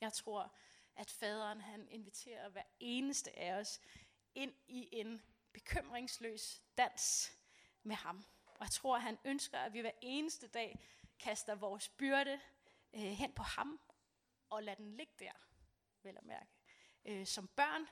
Jeg 0.00 0.12
tror, 0.12 0.56
at 0.96 1.10
faderen 1.10 1.60
han 1.60 1.88
inviterer 1.88 2.48
hver 2.48 2.62
eneste 2.80 3.38
af 3.38 3.54
os 3.54 3.80
ind 4.34 4.54
i 4.68 4.88
en 4.92 5.22
bekymringsløs 5.52 6.62
dans 6.78 7.32
med 7.82 7.96
ham. 7.96 8.24
Og 8.44 8.60
jeg 8.60 8.70
tror, 8.70 8.96
at 8.96 9.02
han 9.02 9.18
ønsker, 9.24 9.58
at 9.58 9.72
vi 9.72 9.80
hver 9.80 9.90
eneste 10.00 10.48
dag 10.48 10.86
kaster 11.18 11.54
vores 11.54 11.88
byrde 11.88 12.40
øh, 12.92 13.00
hen 13.00 13.32
på 13.32 13.42
ham 13.42 13.80
og 14.50 14.62
lader 14.62 14.76
den 14.76 14.94
ligge 14.94 15.12
der, 15.18 15.32
vel 16.02 16.16
at 16.16 16.24
mærke. 16.24 16.50
Øh, 17.04 17.26
som 17.26 17.48
børn 17.48 17.86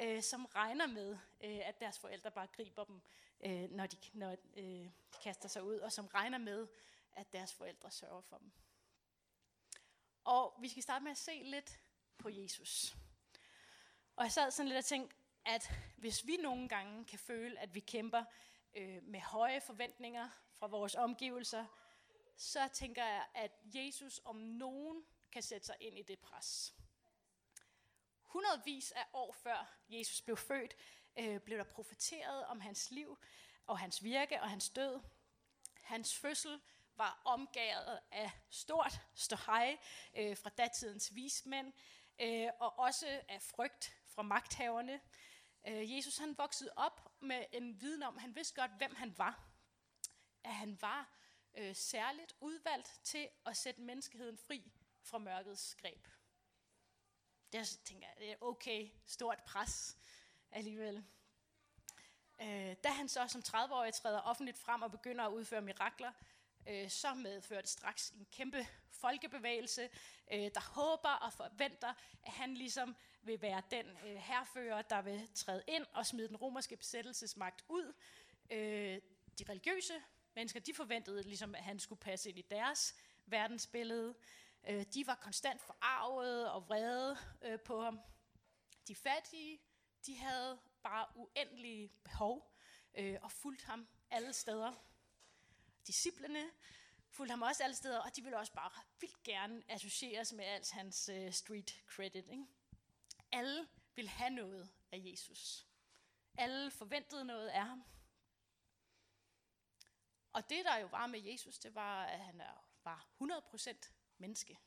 øh, 0.00 0.22
som 0.22 0.44
regner 0.44 0.86
med, 0.86 1.18
øh, 1.40 1.68
at 1.68 1.80
deres 1.80 1.98
forældre 1.98 2.30
bare 2.30 2.46
griber 2.46 2.84
dem, 2.84 3.00
øh, 3.40 3.70
når, 3.70 3.86
de, 3.86 3.96
når 4.12 4.36
øh, 4.56 4.64
de 4.64 4.92
kaster 5.22 5.48
sig 5.48 5.62
ud, 5.62 5.76
og 5.76 5.92
som 5.92 6.06
regner 6.06 6.38
med, 6.38 6.68
at 7.12 7.32
deres 7.32 7.54
forældre 7.54 7.90
sørger 7.90 8.20
for 8.20 8.38
dem. 8.38 8.52
Og 10.24 10.56
vi 10.60 10.68
skal 10.68 10.82
starte 10.82 11.02
med 11.02 11.10
at 11.10 11.18
se 11.18 11.42
lidt 11.44 11.80
på 12.18 12.28
Jesus. 12.28 12.96
Og 14.16 14.24
jeg 14.24 14.32
sad 14.32 14.50
sådan 14.50 14.68
lidt 14.68 14.78
og 14.78 14.84
tænkte, 14.84 15.16
at 15.44 15.70
hvis 15.96 16.26
vi 16.26 16.36
nogle 16.36 16.68
gange 16.68 17.04
kan 17.04 17.18
føle, 17.18 17.58
at 17.58 17.74
vi 17.74 17.80
kæmper 17.80 18.24
øh, 18.74 19.02
med 19.02 19.20
høje 19.20 19.60
forventninger 19.60 20.28
fra 20.58 20.66
vores 20.66 20.94
omgivelser, 20.94 21.66
så 22.36 22.68
tænker 22.72 23.04
jeg, 23.04 23.26
at 23.34 23.52
Jesus 23.64 24.20
om 24.24 24.36
nogen 24.36 25.04
kan 25.32 25.42
sætte 25.42 25.66
sig 25.66 25.76
ind 25.80 25.98
i 25.98 26.02
det 26.02 26.18
pres 26.18 26.74
hundredvis 28.32 28.92
af 28.92 29.06
år 29.12 29.32
før 29.32 29.76
Jesus 29.88 30.20
blev 30.20 30.36
født, 30.36 30.76
øh, 31.18 31.40
blev 31.40 31.58
der 31.58 31.64
profeteret 31.64 32.46
om 32.46 32.60
hans 32.60 32.90
liv 32.90 33.18
og 33.66 33.78
hans 33.78 34.04
virke 34.04 34.42
og 34.42 34.50
hans 34.50 34.70
død. 34.70 35.00
Hans 35.80 36.14
fødsel 36.14 36.60
var 36.96 37.22
omgået 37.24 38.00
af 38.10 38.30
stort 38.50 39.00
ståhej 39.14 39.78
øh, 40.14 40.36
fra 40.36 40.50
datidens 40.50 41.14
vismænd, 41.14 41.72
øh, 42.20 42.48
og 42.60 42.78
også 42.78 43.22
af 43.28 43.42
frygt 43.42 43.96
fra 44.06 44.22
magthaverne. 44.22 45.00
Øh, 45.66 45.96
Jesus 45.96 46.18
han 46.18 46.38
voksede 46.38 46.72
op 46.76 47.12
med 47.20 47.44
en 47.52 47.80
viden 47.80 48.02
om, 48.02 48.18
han 48.18 48.36
vidste 48.36 48.60
godt, 48.60 48.70
hvem 48.76 48.94
han 48.94 49.18
var. 49.18 49.50
At 50.44 50.54
han 50.54 50.78
var 50.80 51.16
øh, 51.54 51.76
særligt 51.76 52.34
udvalgt 52.40 53.00
til 53.04 53.28
at 53.46 53.56
sætte 53.56 53.80
menneskeheden 53.80 54.38
fri 54.38 54.72
fra 55.02 55.18
mørkets 55.18 55.74
greb. 55.74 56.06
Det 57.52 57.80
tænker 57.84 58.06
jeg, 58.06 58.16
det 58.18 58.30
er 58.30 58.36
okay, 58.40 58.88
stort 59.06 59.42
pres 59.46 59.96
alligevel. 60.50 61.04
Øh, 62.42 62.76
da 62.84 62.88
han 62.88 63.08
så 63.08 63.26
som 63.28 63.42
30-årig 63.48 63.94
træder 63.94 64.20
offentligt 64.20 64.58
frem 64.58 64.82
og 64.82 64.90
begynder 64.90 65.24
at 65.24 65.32
udføre 65.32 65.62
mirakler, 65.62 66.12
øh, 66.68 66.90
så 66.90 67.14
medfører 67.14 67.60
det 67.60 67.70
straks 67.70 68.10
en 68.10 68.26
kæmpe 68.32 68.66
folkebevægelse, 68.90 69.88
øh, 70.32 70.50
der 70.54 70.60
håber 70.74 71.08
og 71.08 71.32
forventer, 71.32 71.94
at 72.22 72.32
han 72.32 72.54
ligesom 72.54 72.96
vil 73.22 73.42
være 73.42 73.62
den 73.70 73.86
øh, 73.86 74.16
herfører, 74.16 74.82
der 74.82 75.02
vil 75.02 75.28
træde 75.34 75.62
ind 75.68 75.86
og 75.92 76.06
smide 76.06 76.28
den 76.28 76.36
romerske 76.36 76.76
besættelsesmagt 76.76 77.64
ud. 77.68 77.92
Øh, 78.50 79.00
de 79.38 79.44
religiøse 79.48 79.94
mennesker, 80.34 80.60
de 80.60 80.74
forventede 80.74 81.22
ligesom, 81.22 81.54
at 81.54 81.62
han 81.62 81.78
skulle 81.78 82.00
passe 82.00 82.28
ind 82.28 82.38
i 82.38 82.46
deres 82.50 82.94
verdensbillede. 83.26 84.14
Øh, 84.68 84.86
de 84.94 85.06
var 85.06 85.14
konstant 85.14 85.60
forarvede 85.60 86.52
og 86.52 86.68
vrede 86.68 87.16
øh, 87.42 87.60
på 87.60 87.82
ham. 87.82 88.00
De 88.88 88.94
fattige, 88.94 89.60
de 90.06 90.16
havde 90.16 90.60
bare 90.82 91.06
uendelige 91.14 91.88
behov 92.04 92.56
øh, 92.94 93.18
og 93.22 93.32
fulgte 93.32 93.66
ham 93.66 93.88
alle 94.10 94.32
steder. 94.32 94.72
Disciplerne 95.86 96.50
fulgte 97.10 97.30
ham 97.30 97.42
også 97.42 97.62
alle 97.62 97.76
steder, 97.76 97.98
og 97.98 98.16
de 98.16 98.22
ville 98.22 98.38
også 98.38 98.52
bare 98.52 98.70
vildt 99.00 99.22
gerne 99.22 99.62
associeres 99.68 100.32
med 100.32 100.44
alt 100.44 100.70
hans 100.70 101.08
øh, 101.08 101.32
street 101.32 101.82
credit. 101.86 102.28
Ikke? 102.28 102.46
Alle 103.32 103.68
ville 103.94 104.10
have 104.10 104.30
noget 104.30 104.70
af 104.92 105.02
Jesus. 105.04 105.66
Alle 106.38 106.70
forventede 106.70 107.24
noget 107.24 107.48
af 107.48 107.66
ham. 107.66 107.84
Og 110.32 110.50
det, 110.50 110.64
der 110.64 110.76
jo 110.76 110.86
var 110.86 111.06
med 111.06 111.20
Jesus, 111.20 111.58
det 111.58 111.74
var, 111.74 112.04
at 112.04 112.20
han 112.20 112.42
var 112.84 113.08
100% 113.22 113.99
menneske. 114.20 114.58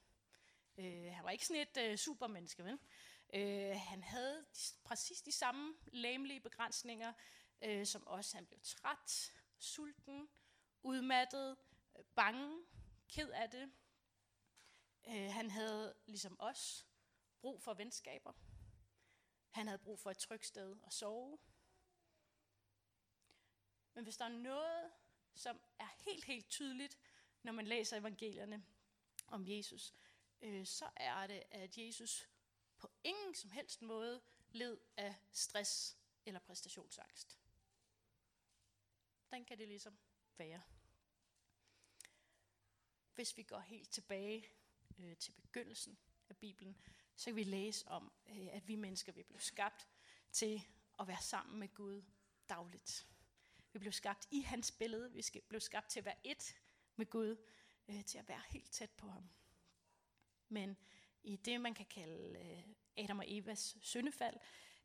Øh, 0.77 1.13
han 1.13 1.23
var 1.23 1.29
ikke 1.29 1.45
sådan 1.45 1.61
et 1.61 1.77
øh, 1.77 1.97
supermenneske, 1.97 2.63
vel? 2.63 2.79
Øh, 3.33 3.75
han 3.79 4.03
havde 4.03 4.45
de, 4.53 4.59
præcis 4.83 5.21
de 5.21 5.31
samme 5.31 5.75
læmelige 5.85 6.39
begrænsninger 6.39 7.13
øh, 7.61 7.85
som 7.85 8.07
os. 8.07 8.31
Han 8.31 8.45
blev 8.45 8.59
træt, 8.63 9.33
sulten, 9.59 10.29
udmattet, 10.83 11.57
øh, 11.97 12.05
bange, 12.15 12.65
ked 13.07 13.29
af 13.29 13.49
det. 13.49 13.71
Øh, 15.07 15.31
han 15.31 15.49
havde 15.49 15.95
ligesom 16.05 16.35
os 16.39 16.87
brug 17.41 17.61
for 17.61 17.73
venskaber. 17.73 18.33
Han 19.49 19.67
havde 19.67 19.79
brug 19.79 19.99
for 19.99 20.11
et 20.11 20.17
trygt 20.17 20.45
sted 20.45 20.77
at 20.85 20.93
sove. 20.93 21.37
Men 23.93 24.03
hvis 24.03 24.17
der 24.17 24.25
er 24.25 24.29
noget, 24.29 24.91
som 25.35 25.61
er 25.79 25.87
helt, 26.05 26.25
helt 26.25 26.49
tydeligt, 26.49 26.97
når 27.43 27.51
man 27.53 27.67
læser 27.67 27.97
evangelierne 27.97 28.65
om 29.27 29.47
Jesus, 29.47 29.93
øh, 30.41 30.65
så 30.65 30.89
er 30.95 31.27
det, 31.27 31.43
at 31.51 31.77
Jesus 31.77 32.29
på 32.77 32.91
ingen 33.03 33.35
som 33.35 33.51
helst 33.51 33.81
måde 33.81 34.21
led 34.51 34.77
af 34.97 35.15
stress 35.31 35.97
eller 36.25 36.39
præstationsangst. 36.39 37.39
Den 39.31 39.45
kan 39.45 39.57
det 39.57 39.67
ligesom 39.67 39.97
være. 40.37 40.61
Hvis 43.15 43.37
vi 43.37 43.43
går 43.43 43.59
helt 43.59 43.89
tilbage 43.89 44.47
øh, 44.99 45.17
til 45.17 45.31
begyndelsen 45.31 45.97
af 46.29 46.37
Bibelen, 46.37 46.77
så 47.15 47.25
kan 47.25 47.35
vi 47.35 47.43
læse 47.43 47.87
om, 47.87 48.11
øh, 48.29 48.47
at 48.55 48.67
vi 48.67 48.75
mennesker 48.75 49.11
vi 49.11 49.23
blev 49.23 49.39
skabt 49.39 49.87
til 50.31 50.61
at 50.99 51.07
være 51.07 51.21
sammen 51.21 51.59
med 51.59 51.73
Gud 51.73 52.03
dagligt. 52.49 53.07
Vi 53.73 53.79
blev 53.79 53.91
skabt 53.91 54.27
i 54.31 54.41
hans 54.41 54.71
billede. 54.71 55.11
Vi 55.11 55.23
blev 55.47 55.61
skabt 55.61 55.89
til 55.89 55.99
at 55.99 56.05
være 56.05 56.27
et 56.27 56.55
med 56.95 57.05
Gud, 57.05 57.37
øh, 57.87 58.05
til 58.05 58.17
at 58.17 58.27
være 58.27 58.41
helt 58.49 58.71
tæt 58.71 58.91
på 58.91 59.07
ham. 59.07 59.29
Men 60.49 60.77
i 61.23 61.35
det, 61.35 61.61
man 61.61 61.73
kan 61.73 61.85
kalde 61.85 62.39
øh, 62.39 62.63
Adam 62.97 63.19
og 63.19 63.25
Evas 63.27 63.77
syndefald, 63.81 64.37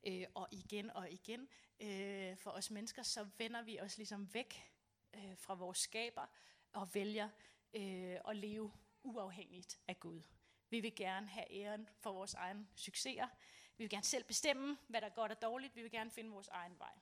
øh, 0.06 0.26
og 0.34 0.48
igen 0.50 0.90
og 0.90 1.10
igen, 1.10 1.48
øh, 1.80 2.36
for 2.36 2.50
os 2.50 2.70
mennesker, 2.70 3.02
så 3.02 3.28
vender 3.38 3.62
vi 3.62 3.80
os 3.80 3.96
ligesom 3.96 4.34
væk 4.34 4.72
øh, 5.14 5.36
fra 5.36 5.54
vores 5.54 5.78
skaber 5.78 6.26
og 6.72 6.94
vælger 6.94 7.28
øh, 7.74 8.16
at 8.28 8.36
leve 8.36 8.72
uafhængigt 9.02 9.78
af 9.88 10.00
Gud. 10.00 10.22
Vi 10.70 10.80
vil 10.80 10.94
gerne 10.94 11.28
have 11.28 11.52
æren 11.52 11.88
for 12.00 12.12
vores 12.12 12.34
egen 12.34 12.68
succeser. 12.74 13.28
Vi 13.76 13.84
vil 13.84 13.90
gerne 13.90 14.04
selv 14.04 14.24
bestemme, 14.24 14.78
hvad 14.88 15.00
der 15.00 15.06
er 15.06 15.14
godt 15.14 15.32
og 15.32 15.42
dårligt. 15.42 15.76
Vi 15.76 15.82
vil 15.82 15.90
gerne 15.90 16.10
finde 16.10 16.30
vores 16.30 16.48
egen 16.48 16.78
vej. 16.78 16.98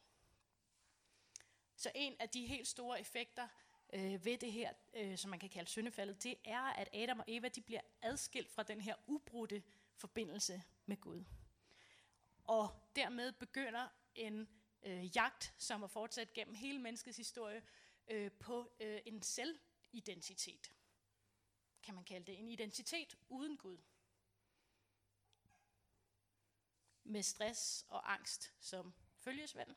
Så 1.76 1.90
en 1.94 2.16
af 2.18 2.28
de 2.28 2.46
helt 2.46 2.68
store 2.68 3.00
effekter 3.00 3.48
øh, 3.92 4.24
ved 4.24 4.38
det 4.38 4.52
her, 4.52 4.72
øh, 4.94 5.18
som 5.18 5.30
man 5.30 5.38
kan 5.38 5.50
kalde 5.50 5.70
syndefaldet, 5.70 6.22
det 6.22 6.34
er, 6.44 6.60
at 6.60 6.88
Adam 6.92 7.18
og 7.18 7.24
Eva 7.28 7.48
de 7.48 7.60
bliver 7.60 7.80
adskilt 8.02 8.50
fra 8.50 8.62
den 8.62 8.80
her 8.80 8.94
ubrudte 9.06 9.62
forbindelse 9.94 10.62
med 10.86 10.96
Gud. 10.96 11.24
Og 12.44 12.90
dermed 12.96 13.32
begynder 13.32 13.88
en 14.14 14.48
øh, 14.82 15.16
jagt, 15.16 15.54
som 15.58 15.80
har 15.80 15.88
fortsat 15.88 16.32
gennem 16.32 16.54
hele 16.54 16.78
menneskets 16.78 17.16
historie, 17.16 17.62
øh, 18.08 18.32
på 18.32 18.72
øh, 18.80 19.00
en 19.06 19.22
selvidentitet. 19.22 20.72
Kan 21.82 21.94
man 21.94 22.04
kalde 22.04 22.26
det. 22.26 22.38
En 22.38 22.48
identitet 22.48 23.16
uden 23.28 23.56
Gud. 23.56 23.78
Med 27.04 27.22
stress 27.22 27.84
og 27.88 28.12
angst 28.12 28.54
som 28.60 28.94
følgesvend. 29.18 29.74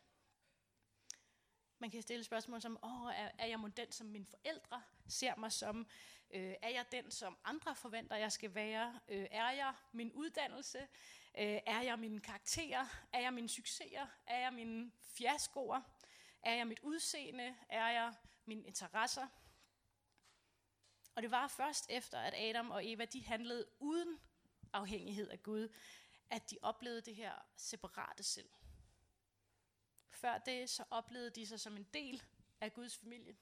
Man 1.79 1.91
kan 1.91 2.01
stille 2.01 2.23
spørgsmål 2.23 2.61
som, 2.61 2.79
Åh, 2.83 3.15
er, 3.15 3.31
er 3.37 3.45
jeg 3.45 3.59
den, 3.77 3.91
som 3.91 4.07
mine 4.07 4.25
forældre 4.25 4.83
ser 5.07 5.35
mig 5.35 5.51
som? 5.51 5.87
Øh, 6.31 6.53
er 6.61 6.69
jeg 6.69 6.85
den, 6.91 7.11
som 7.11 7.37
andre 7.43 7.75
forventer, 7.75 8.15
jeg 8.15 8.31
skal 8.31 8.55
være? 8.55 8.99
Øh, 9.07 9.27
er 9.31 9.51
jeg 9.51 9.73
min 9.91 10.11
uddannelse? 10.13 10.79
Øh, 11.37 11.59
er 11.65 11.81
jeg 11.81 11.99
mine 11.99 12.19
karakterer? 12.19 12.85
Er 13.13 13.19
jeg 13.19 13.33
mine 13.33 13.49
succeser? 13.49 14.07
Er 14.27 14.39
jeg 14.39 14.53
mine 14.53 14.91
fiaskoer? 15.01 15.81
Er 16.41 16.53
jeg 16.53 16.67
mit 16.67 16.79
udseende? 16.79 17.55
Er 17.69 17.89
jeg 17.89 18.13
mine 18.45 18.67
interesser? 18.67 19.27
Og 21.15 21.21
det 21.21 21.31
var 21.31 21.47
først 21.47 21.85
efter, 21.89 22.19
at 22.19 22.33
Adam 22.37 22.71
og 22.71 22.87
Eva 22.87 23.05
de 23.05 23.23
handlede 23.23 23.65
uden 23.79 24.19
afhængighed 24.73 25.29
af 25.29 25.43
Gud, 25.43 25.69
at 26.29 26.51
de 26.51 26.57
oplevede 26.61 27.01
det 27.01 27.15
her 27.15 27.33
separate 27.55 28.23
selv. 28.23 28.49
Før 30.09 30.37
det, 30.37 30.69
så 30.69 30.83
oplevede 30.89 31.29
de 31.29 31.47
sig 31.47 31.59
som 31.59 31.77
en 31.77 31.87
del 31.93 32.23
af 32.61 32.73
Guds 32.73 32.97
familie. 32.97 33.37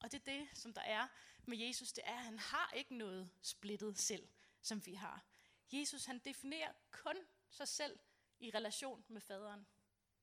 Og 0.00 0.12
det 0.12 0.20
er 0.20 0.24
det, 0.24 0.58
som 0.58 0.72
der 0.72 0.80
er 0.80 1.08
med 1.46 1.58
Jesus, 1.58 1.92
det 1.92 2.04
er, 2.06 2.14
at 2.14 2.24
han 2.24 2.38
har 2.38 2.72
ikke 2.76 2.96
noget 2.96 3.30
splittet 3.42 3.98
selv, 3.98 4.28
som 4.62 4.86
vi 4.86 4.94
har. 4.94 5.24
Jesus, 5.72 6.04
han 6.04 6.18
definerer 6.18 6.72
kun 6.90 7.16
sig 7.50 7.68
selv 7.68 7.98
i 8.40 8.50
relation 8.50 9.04
med 9.08 9.20
faderen, 9.20 9.66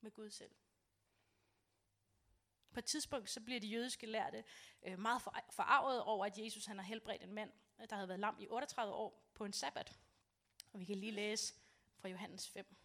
med 0.01 0.11
Gud 0.11 0.29
selv. 0.29 0.51
På 2.73 2.79
et 2.79 2.85
tidspunkt 2.85 3.29
så 3.29 3.41
bliver 3.41 3.59
de 3.59 3.67
jødiske 3.67 4.07
lærte 4.07 4.43
øh, 4.83 4.99
meget 4.99 5.21
forarvet 5.51 6.01
over, 6.01 6.25
at 6.25 6.37
Jesus 6.37 6.65
han 6.65 6.77
har 6.77 6.85
helbredt 6.85 7.23
en 7.23 7.33
mand, 7.33 7.51
der 7.89 7.95
havde 7.95 8.07
været 8.07 8.19
lam 8.19 8.37
i 8.39 8.47
38 8.47 8.93
år 8.93 9.31
på 9.33 9.45
en 9.45 9.53
sabbat. 9.53 9.99
Og 10.73 10.79
vi 10.79 10.85
kan 10.85 10.97
lige 10.97 11.11
læse 11.11 11.53
fra 11.97 12.09
Johannes 12.09 12.49
5. 12.49 12.75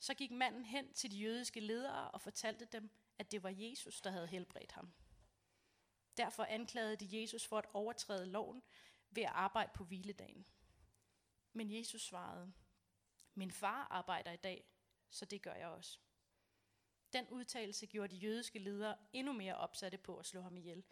Så 0.00 0.14
gik 0.14 0.30
manden 0.30 0.64
hen 0.64 0.92
til 0.92 1.10
de 1.10 1.18
jødiske 1.18 1.60
ledere 1.60 2.10
og 2.10 2.20
fortalte 2.20 2.64
dem, 2.64 2.90
at 3.18 3.32
det 3.32 3.42
var 3.42 3.54
Jesus, 3.56 4.00
der 4.00 4.10
havde 4.10 4.26
helbredt 4.26 4.72
ham. 4.72 4.92
Derfor 6.16 6.44
anklagede 6.44 6.96
de 6.96 7.20
Jesus 7.20 7.46
for 7.46 7.58
at 7.58 7.66
overtræde 7.72 8.26
loven 8.26 8.62
ved 9.10 9.22
at 9.22 9.32
arbejde 9.32 9.70
på 9.74 9.84
hviledagen. 9.84 10.46
Men 11.52 11.70
Jesus 11.70 12.02
svarede, 12.02 12.52
min 13.34 13.50
far 13.50 13.86
arbejder 13.90 14.32
i 14.32 14.36
dag, 14.36 14.64
så 15.10 15.24
det 15.24 15.42
gør 15.42 15.54
jeg 15.54 15.68
også. 15.68 15.98
Den 17.12 17.28
udtalelse 17.28 17.86
gjorde 17.86 18.14
de 18.14 18.20
jødiske 18.20 18.58
ledere 18.58 18.96
endnu 19.12 19.32
mere 19.32 19.56
opsatte 19.56 19.98
på 19.98 20.16
at 20.16 20.26
slå 20.26 20.40
ham 20.40 20.56
ihjel, 20.56 20.84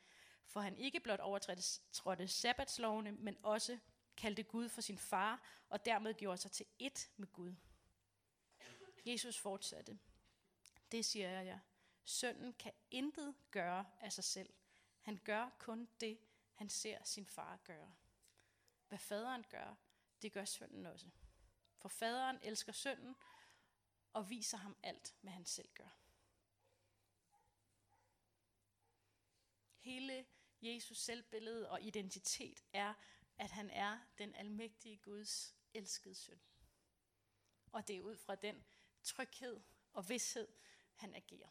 for 0.46 0.60
han 0.60 0.78
ikke 0.78 1.00
blot 1.00 1.20
overtrådte 1.20 2.28
sabbatslovene, 2.28 3.12
men 3.12 3.36
også 3.42 3.78
kaldte 4.16 4.42
Gud 4.42 4.68
for 4.68 4.80
sin 4.80 4.98
far, 4.98 5.42
og 5.68 5.84
dermed 5.84 6.14
gjorde 6.14 6.38
sig 6.38 6.50
til 6.50 6.66
ét 6.82 7.08
med 7.16 7.32
Gud. 7.32 7.54
Jesus 9.08 9.38
fortsatte. 9.38 9.98
Det 10.92 11.04
siger 11.04 11.28
jeg 11.28 11.46
jer. 11.46 11.58
Sønnen 12.04 12.52
kan 12.52 12.72
intet 12.90 13.34
gøre 13.50 13.86
af 14.00 14.12
sig 14.12 14.24
selv. 14.24 14.52
Han 15.00 15.20
gør 15.24 15.50
kun 15.58 15.88
det, 16.00 16.18
han 16.54 16.68
ser 16.68 17.04
sin 17.04 17.26
far 17.26 17.56
gøre. 17.56 17.94
Hvad 18.88 18.98
faderen 18.98 19.44
gør, 19.50 19.74
det 20.22 20.32
gør 20.32 20.44
sønnen 20.44 20.86
også. 20.86 21.10
For 21.76 21.88
faderen 21.88 22.38
elsker 22.42 22.72
sønnen 22.72 23.16
og 24.12 24.30
viser 24.30 24.58
ham 24.58 24.76
alt, 24.82 25.14
hvad 25.20 25.32
han 25.32 25.46
selv 25.46 25.68
gør. 25.74 25.98
Hele 29.78 30.26
Jesus 30.62 30.98
selvbillede 30.98 31.70
og 31.70 31.82
identitet 31.82 32.64
er, 32.72 32.94
at 33.38 33.50
han 33.50 33.70
er 33.70 33.98
den 34.18 34.34
almægtige 34.34 34.96
Guds 34.96 35.54
elskede 35.74 36.14
søn. 36.14 36.40
Og 37.72 37.88
det 37.88 37.96
er 37.96 38.00
ud 38.00 38.16
fra 38.16 38.34
den 38.34 38.64
tryghed 39.02 39.61
og 39.93 40.09
vidshed, 40.09 40.49
han 40.95 41.14
agerer. 41.14 41.49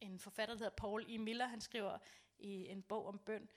En 0.00 0.18
forfatter, 0.18 0.54
der 0.54 0.58
hedder 0.58 0.76
Paul 0.76 1.04
E. 1.08 1.18
Miller, 1.18 1.46
han 1.46 1.60
skriver 1.60 1.98
i 2.38 2.66
en 2.66 2.82
bog 2.82 3.06
om 3.06 3.18
bøn, 3.18 3.48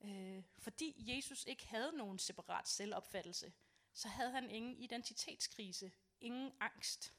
øh, 0.00 0.44
fordi 0.58 1.16
Jesus 1.16 1.44
ikke 1.44 1.66
havde 1.66 1.92
nogen 1.92 2.18
separat 2.18 2.68
selvopfattelse, 2.68 3.52
så 3.92 4.08
havde 4.08 4.30
han 4.30 4.50
ingen 4.50 4.76
identitetskrise, 4.76 5.92
ingen 6.20 6.52
angst. 6.60 7.14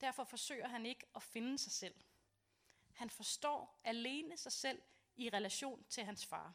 Derfor 0.00 0.24
forsøger 0.24 0.68
han 0.68 0.86
ikke 0.86 1.06
at 1.14 1.22
finde 1.22 1.58
sig 1.58 1.72
selv. 1.72 1.94
Han 2.92 3.10
forstår 3.10 3.80
alene 3.84 4.36
sig 4.36 4.52
selv 4.52 4.82
i 5.16 5.30
relation 5.30 5.84
til 5.88 6.04
hans 6.04 6.26
far. 6.26 6.54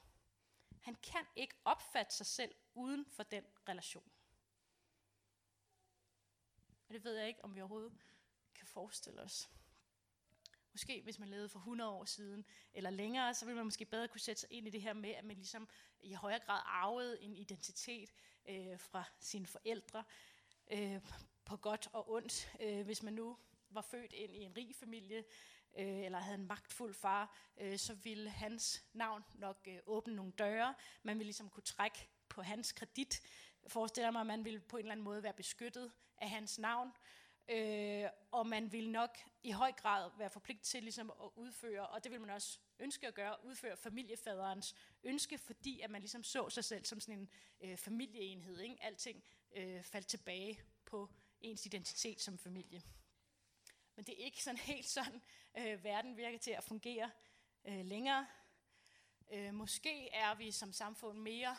Han 0.80 0.96
kan 0.96 1.26
ikke 1.36 1.56
opfatte 1.66 2.16
sig 2.16 2.26
selv 2.26 2.56
uden 2.74 3.06
for 3.06 3.24
den 3.24 3.46
relation. 3.70 4.12
Og 6.94 6.96
det 6.96 7.04
ved 7.04 7.18
jeg 7.18 7.28
ikke, 7.28 7.44
om 7.44 7.56
vi 7.56 7.62
overhovedet 7.62 7.94
kan 8.56 8.68
forestille 8.68 9.22
os. 9.22 9.50
Måske 10.72 11.02
hvis 11.02 11.20
man 11.20 11.30
levede 11.30 11.50
for 11.50 11.60
100 11.60 11.92
år 11.92 12.06
siden, 12.06 12.46
eller 12.74 12.90
længere, 12.90 13.34
så 13.34 13.46
ville 13.46 13.56
man 13.56 13.66
måske 13.66 13.86
bedre 13.86 14.08
kunne 14.08 14.20
sætte 14.20 14.40
sig 14.40 14.52
ind 14.52 14.68
i 14.68 14.70
det 14.70 14.82
her 14.82 14.94
med, 14.94 15.10
at 15.10 15.26
man 15.26 15.36
ligesom 15.36 15.68
i 16.00 16.14
højere 16.14 16.40
grad 16.40 16.62
arvede 16.66 17.22
en 17.22 17.36
identitet 17.36 18.14
øh, 18.50 18.80
fra 18.80 19.04
sine 19.20 19.48
forældre, 19.48 20.04
øh, 20.72 21.02
på 21.46 21.58
godt 21.58 21.88
og 21.94 22.12
ondt. 22.12 22.52
Øh, 22.60 22.86
hvis 22.86 23.04
man 23.04 23.14
nu 23.14 23.38
var 23.70 23.82
født 23.82 24.14
ind 24.14 24.36
i 24.36 24.40
en 24.40 24.58
rig 24.58 24.76
familie, 24.76 25.24
øh, 25.78 26.00
eller 26.00 26.20
havde 26.20 26.38
en 26.38 26.48
magtfuld 26.48 26.94
far, 26.94 27.38
øh, 27.58 27.78
så 27.78 27.94
ville 27.94 28.30
hans 28.30 28.84
navn 28.94 29.24
nok 29.36 29.68
øh, 29.68 29.80
åbne 29.86 30.16
nogle 30.16 30.32
døre. 30.32 30.76
Man 31.04 31.18
ville 31.18 31.28
ligesom 31.28 31.50
kunne 31.50 31.64
trække 31.64 32.10
på 32.30 32.42
hans 32.42 32.72
kredit. 32.72 33.22
Jeg 33.64 33.72
forestiller 33.72 34.12
mig, 34.12 34.22
at 34.22 34.28
man 34.28 34.46
ville 34.46 34.60
på 34.60 34.78
en 34.78 34.82
eller 34.82 34.92
anden 34.92 35.04
måde 35.04 35.24
være 35.24 35.34
beskyttet 35.34 35.92
af 36.24 36.30
hans 36.30 36.60
navn. 36.60 36.92
Øh, 37.50 38.10
og 38.32 38.48
man 38.48 38.72
vil 38.72 38.90
nok 38.90 39.18
i 39.44 39.52
høj 39.52 39.72
grad 39.72 40.12
være 40.18 40.30
forpligtet 40.30 40.66
til 40.66 40.84
ligesom 40.84 41.10
at 41.10 41.30
udføre, 41.36 41.88
og 41.88 42.04
det 42.04 42.12
vil 42.12 42.22
man 42.22 42.30
også 42.30 42.60
ønske 42.80 43.08
at 43.08 43.14
gøre, 43.14 43.46
udføre 43.46 43.78
familiefaderens 43.78 44.76
ønske, 45.04 45.38
fordi 45.38 45.82
at 45.82 45.90
man 45.90 46.02
ligesom 46.02 46.24
så 46.24 46.50
sig 46.50 46.64
selv 46.64 46.86
som 46.86 47.00
sådan 47.00 47.20
en 47.20 47.30
øh, 47.62 47.78
familieenhed. 47.78 48.60
Ikke? 48.60 48.78
Alting 48.82 49.24
øh, 49.56 49.84
faldt 49.84 50.08
tilbage 50.08 50.60
på 50.86 51.10
ens 51.42 51.66
identitet 51.66 52.22
som 52.22 52.38
familie. 52.38 52.82
Men 53.96 54.06
det 54.06 54.22
er 54.22 54.26
ikke 54.26 54.44
sådan 54.44 54.58
helt 54.58 54.86
sådan, 54.86 55.22
øh, 55.58 55.84
verden 55.84 56.18
virker 56.18 56.38
til 56.38 56.52
at 56.52 56.64
fungere 56.64 57.12
øh, 57.66 57.86
længere. 57.86 58.28
Øh, 59.32 59.54
måske 59.54 60.10
er 60.10 60.36
vi 60.36 60.52
som 60.52 60.74
samfund 60.74 61.20
mere 61.20 61.58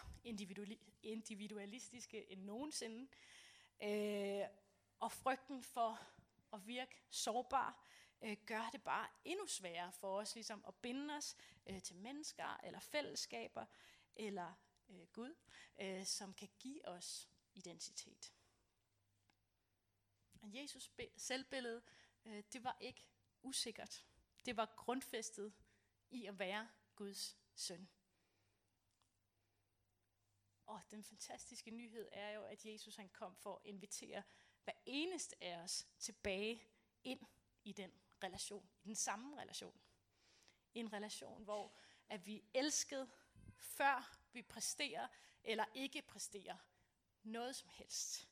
individualistiske 1.02 2.32
end 2.32 2.42
nogensinde. 2.42 3.08
Øh, 3.82 4.46
og 5.00 5.12
frygten 5.12 5.62
for 5.62 6.00
at 6.52 6.66
virke 6.66 7.02
sårbar, 7.10 7.86
øh, 8.22 8.36
gør 8.46 8.68
det 8.72 8.82
bare 8.82 9.08
endnu 9.24 9.46
sværere 9.46 9.92
for 9.92 10.18
os 10.18 10.34
ligesom 10.34 10.64
at 10.68 10.74
binde 10.74 11.14
os 11.14 11.36
øh, 11.66 11.82
til 11.82 11.96
mennesker 11.96 12.60
eller 12.64 12.80
fællesskaber 12.80 13.66
eller 14.16 14.52
øh, 14.88 15.06
Gud, 15.12 15.34
øh, 15.80 16.06
som 16.06 16.34
kan 16.34 16.48
give 16.58 16.88
os 16.88 17.30
identitet. 17.54 18.32
Og 20.42 20.54
Jesus 20.54 20.92
selvbillede, 21.16 21.82
øh, 22.24 22.42
det 22.52 22.64
var 22.64 22.76
ikke 22.80 23.06
usikkert. 23.42 24.04
Det 24.44 24.56
var 24.56 24.74
grundfæstet 24.76 25.52
i 26.10 26.26
at 26.26 26.38
være 26.38 26.68
Guds 26.96 27.38
søn. 27.54 27.88
Og 30.66 30.80
den 30.90 31.04
fantastiske 31.04 31.70
nyhed 31.70 32.08
er 32.12 32.30
jo, 32.30 32.44
at 32.44 32.66
Jesus 32.66 32.96
han 32.96 33.08
kom 33.08 33.36
for 33.36 33.54
at 33.54 33.60
invitere 33.64 34.22
hver 34.64 34.72
eneste 34.86 35.44
af 35.44 35.56
os 35.56 35.86
tilbage 35.98 36.62
ind 37.04 37.20
i 37.64 37.72
den 37.72 37.92
relation, 38.22 38.68
i 38.82 38.86
den 38.88 38.96
samme 38.96 39.40
relation. 39.40 39.80
En 40.74 40.92
relation, 40.92 41.44
hvor 41.44 41.76
at 42.08 42.26
vi 42.26 42.44
elskede, 42.54 43.10
før 43.56 44.18
vi 44.32 44.42
præsterer 44.42 45.08
eller 45.44 45.64
ikke 45.74 46.02
præsterer 46.02 46.56
noget 47.22 47.56
som 47.56 47.68
helst. 47.72 48.28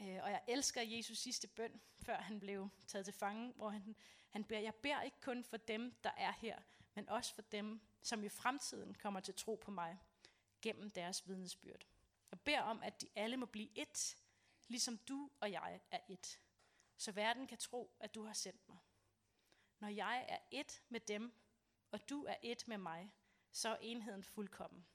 Øh, 0.00 0.22
og 0.22 0.30
jeg 0.30 0.42
elsker 0.48 0.82
Jesus 0.82 1.18
sidste 1.18 1.48
bøn, 1.48 1.80
før 1.98 2.16
han 2.16 2.40
blev 2.40 2.68
taget 2.86 3.04
til 3.04 3.14
fange, 3.14 3.52
hvor 3.52 3.68
han, 3.68 3.96
han 4.30 4.44
beder, 4.44 4.60
jeg 4.60 4.74
beder 4.74 5.02
ikke 5.02 5.20
kun 5.20 5.44
for 5.44 5.56
dem, 5.56 5.94
der 6.04 6.10
er 6.16 6.32
her, 6.32 6.62
men 6.94 7.08
også 7.08 7.34
for 7.34 7.42
dem, 7.42 7.80
som 8.02 8.24
i 8.24 8.28
fremtiden 8.28 8.94
kommer 8.94 9.20
til 9.20 9.34
tro 9.34 9.54
på 9.54 9.70
mig, 9.70 9.98
gennem 10.64 10.90
deres 10.90 11.28
vidnesbyrd. 11.28 11.86
Jeg 12.30 12.40
beder 12.40 12.60
om, 12.60 12.82
at 12.82 13.00
de 13.00 13.08
alle 13.14 13.36
må 13.36 13.46
blive 13.46 13.78
et, 13.78 14.16
ligesom 14.68 14.98
du 14.98 15.30
og 15.40 15.52
jeg 15.52 15.80
er 15.90 16.00
et, 16.08 16.40
så 16.96 17.12
verden 17.12 17.46
kan 17.46 17.58
tro, 17.58 17.96
at 18.00 18.14
du 18.14 18.24
har 18.24 18.32
sendt 18.32 18.68
mig. 18.68 18.78
Når 19.78 19.88
jeg 19.88 20.26
er 20.28 20.38
et 20.50 20.82
med 20.88 21.00
dem, 21.00 21.32
og 21.90 22.08
du 22.08 22.24
er 22.24 22.36
et 22.42 22.68
med 22.68 22.78
mig, 22.78 23.14
så 23.52 23.68
er 23.68 23.76
enheden 23.76 24.24
fuldkommen. 24.24 24.86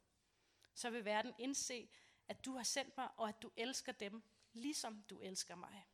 Så 0.73 0.89
vil 0.89 1.05
verden 1.05 1.33
indse, 1.39 1.89
at 2.27 2.45
du 2.45 2.55
har 2.55 2.63
sendt 2.63 2.97
mig, 2.97 3.09
og 3.17 3.29
at 3.29 3.41
du 3.41 3.51
elsker 3.55 3.91
dem, 3.91 4.23
ligesom 4.53 5.03
du 5.09 5.19
elsker 5.19 5.55
mig. 5.55 5.87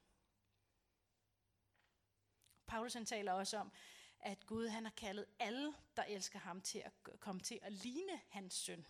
Paulus 2.68 2.94
han 2.94 3.06
taler 3.06 3.32
også 3.32 3.58
om, 3.58 3.72
at 4.20 4.46
Gud 4.46 4.68
han 4.68 4.86
har 4.86 4.92
kaldet 4.92 5.26
alle, 5.40 5.76
der 5.98 6.04
elsker 6.04 6.40
ham, 6.40 6.62
til 6.62 6.80
at 6.80 7.20
komme 7.20 7.42
til 7.42 7.60
at 7.62 7.72
ligne 7.72 8.22
hans 8.30 8.54
søn. 8.54 8.86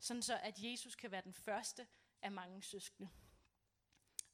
Sådan 0.00 0.22
så, 0.22 0.38
at 0.42 0.54
Jesus 0.58 0.94
kan 0.96 1.10
være 1.10 1.22
den 1.22 1.34
første 1.34 1.86
af 2.22 2.32
mange 2.32 2.62
søskende. 2.62 3.10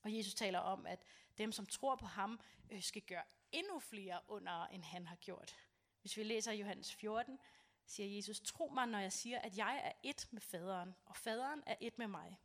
Og 0.02 0.16
Jesus 0.16 0.34
taler 0.34 0.58
om, 0.58 0.86
at 0.86 1.04
dem, 1.38 1.52
som 1.52 1.66
tror 1.66 1.96
på 1.96 2.06
ham, 2.06 2.40
øh, 2.70 2.82
skal 2.82 3.02
gøre 3.02 3.24
endnu 3.52 3.78
flere 3.78 4.20
under, 4.28 4.66
end 4.66 4.84
han 4.84 5.06
har 5.06 5.16
gjort. 5.16 5.56
Hvis 6.00 6.16
vi 6.16 6.22
læser 6.22 6.52
Johannes 6.52 6.94
14, 6.94 7.38
siger 7.86 8.16
Jesus, 8.16 8.40
tro 8.40 8.68
mig, 8.68 8.86
når 8.86 8.98
jeg 8.98 9.12
siger, 9.12 9.38
at 9.38 9.56
jeg 9.56 9.80
er 9.84 9.92
et 10.02 10.28
med 10.30 10.40
faderen, 10.40 10.94
og 11.04 11.16
faderen 11.16 11.62
er 11.66 11.76
et 11.80 11.98
med 11.98 12.06
mig. 12.06 12.40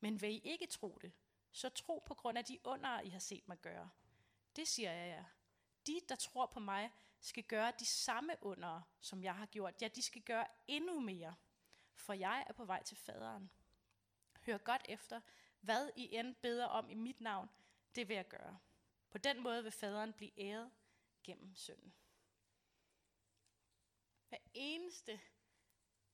Men 0.00 0.20
vil 0.20 0.30
I 0.30 0.38
ikke 0.38 0.66
tro 0.66 0.98
det, 1.02 1.12
så 1.52 1.68
tro 1.68 2.02
på 2.06 2.14
grund 2.14 2.38
af 2.38 2.44
de 2.44 2.58
under, 2.64 3.00
I 3.00 3.08
har 3.08 3.18
set 3.18 3.48
mig 3.48 3.58
gøre. 3.58 3.90
Det 4.56 4.68
siger 4.68 4.92
jeg 4.92 5.08
jer. 5.08 5.24
De, 5.86 6.00
der 6.08 6.16
tror 6.16 6.46
på 6.46 6.60
mig, 6.60 6.90
skal 7.20 7.44
gøre 7.44 7.72
de 7.78 7.86
samme 7.86 8.36
under, 8.40 8.80
som 9.00 9.22
jeg 9.22 9.36
har 9.36 9.46
gjort. 9.46 9.82
Ja, 9.82 9.88
de 9.88 10.02
skal 10.02 10.22
gøre 10.22 10.46
endnu 10.66 11.00
mere, 11.00 11.34
for 11.94 12.12
jeg 12.12 12.44
er 12.48 12.52
på 12.52 12.64
vej 12.64 12.82
til 12.82 12.96
faderen. 12.96 13.50
Hør 14.40 14.58
godt 14.58 14.82
efter, 14.88 15.20
hvad 15.60 15.90
I 15.96 16.16
end 16.16 16.34
beder 16.34 16.66
om 16.66 16.90
i 16.90 16.94
mit 16.94 17.20
navn, 17.20 17.50
det 17.94 18.08
vil 18.08 18.14
jeg 18.14 18.28
gøre. 18.28 18.58
På 19.10 19.18
den 19.18 19.42
måde 19.42 19.62
vil 19.62 19.72
faderen 19.72 20.12
blive 20.12 20.40
æret 20.40 20.70
gennem 21.24 21.54
sønnen. 21.54 21.94
Hver 24.28 24.38
eneste 24.54 25.20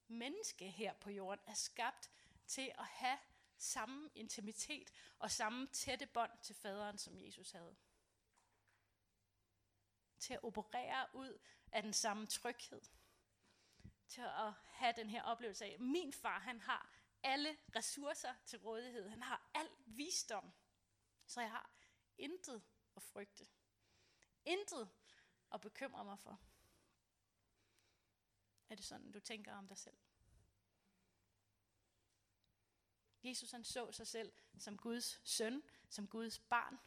menneske 0.09 0.71
her 0.71 0.95
på 0.95 1.11
jorden 1.11 1.45
er 1.47 1.55
skabt 1.55 2.11
til 2.47 2.73
at 2.79 2.87
have 2.87 3.19
samme 3.57 4.11
intimitet 4.15 4.91
og 5.19 5.31
samme 5.31 5.67
tætte 5.67 6.07
bånd 6.07 6.31
til 6.43 6.55
faderen, 6.55 6.99
som 6.99 7.19
Jesus 7.19 7.51
havde. 7.51 7.77
Til 10.19 10.35
at 10.35 10.43
operere 10.43 11.07
ud 11.13 11.39
af 11.73 11.83
den 11.83 11.93
samme 11.93 12.27
tryghed. 12.27 12.81
Til 14.09 14.21
at 14.21 14.53
have 14.67 14.93
den 14.97 15.11
her 15.11 15.23
oplevelse 15.23 15.65
af, 15.65 15.81
min 15.81 16.13
far 16.13 16.39
han 16.39 16.61
har 16.61 16.91
alle 17.23 17.57
ressourcer 17.77 18.35
til 18.47 18.59
rådighed. 18.59 19.09
Han 19.09 19.23
har 19.23 19.51
al 19.55 19.69
visdom. 19.87 20.53
Så 21.27 21.41
jeg 21.41 21.51
har 21.51 21.71
intet 22.19 22.63
at 22.97 23.03
frygte. 23.03 23.47
Intet 24.45 24.91
at 25.53 25.61
bekymre 25.61 26.05
mig 26.05 26.19
for. 26.19 26.41
Er 28.69 28.75
det 28.75 28.85
sådan, 28.85 29.13
du 29.13 29.21
tænker 29.21 29.55
om 29.55 29.69
dig 29.69 29.79
selv? 29.79 29.97
Jesus 33.23 33.51
han 33.51 33.65
så 33.65 33.93
sig 33.93 34.07
selv 34.07 34.33
som 34.59 34.77
Guds 34.77 35.21
søn, 35.25 35.63
som 35.89 36.09
Guds 36.09 36.39
barn. 36.39 36.79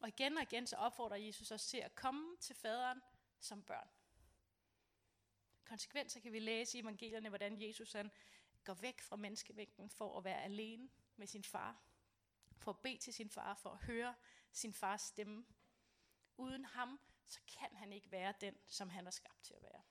Og 0.00 0.08
igen 0.08 0.36
og 0.36 0.42
igen 0.42 0.66
så 0.66 0.76
opfordrer 0.76 1.16
Jesus 1.16 1.50
os 1.50 1.66
til 1.66 1.78
at 1.78 1.94
komme 1.94 2.36
til 2.36 2.56
faderen 2.56 3.02
som 3.40 3.62
børn. 3.62 3.88
Konsekvenser 5.70 6.20
kan 6.20 6.32
vi 6.32 6.38
læse 6.38 6.78
i 6.78 6.80
evangelierne, 6.80 7.28
hvordan 7.28 7.62
Jesus 7.62 7.92
han 7.92 8.10
går 8.64 8.74
væk 8.74 9.00
fra 9.00 9.16
menneskevægten 9.16 9.90
for 9.90 10.18
at 10.18 10.24
være 10.24 10.42
alene 10.42 10.90
med 11.16 11.26
sin 11.26 11.44
far. 11.44 11.82
For 12.58 12.70
at 12.70 12.78
bede 12.78 12.98
til 12.98 13.14
sin 13.14 13.30
far, 13.30 13.54
for 13.54 13.70
at 13.70 13.78
høre 13.78 14.14
sin 14.52 14.72
fars 14.72 15.02
stemme. 15.02 15.46
Uden 16.36 16.64
ham, 16.64 17.00
så 17.26 17.40
kan 17.58 17.76
han 17.76 17.92
ikke 17.92 18.10
være 18.10 18.34
den, 18.40 18.54
som 18.66 18.88
han 18.88 19.06
er 19.06 19.10
skabt 19.10 19.42
til 19.42 19.54
at 19.54 19.62
være. 19.62 19.82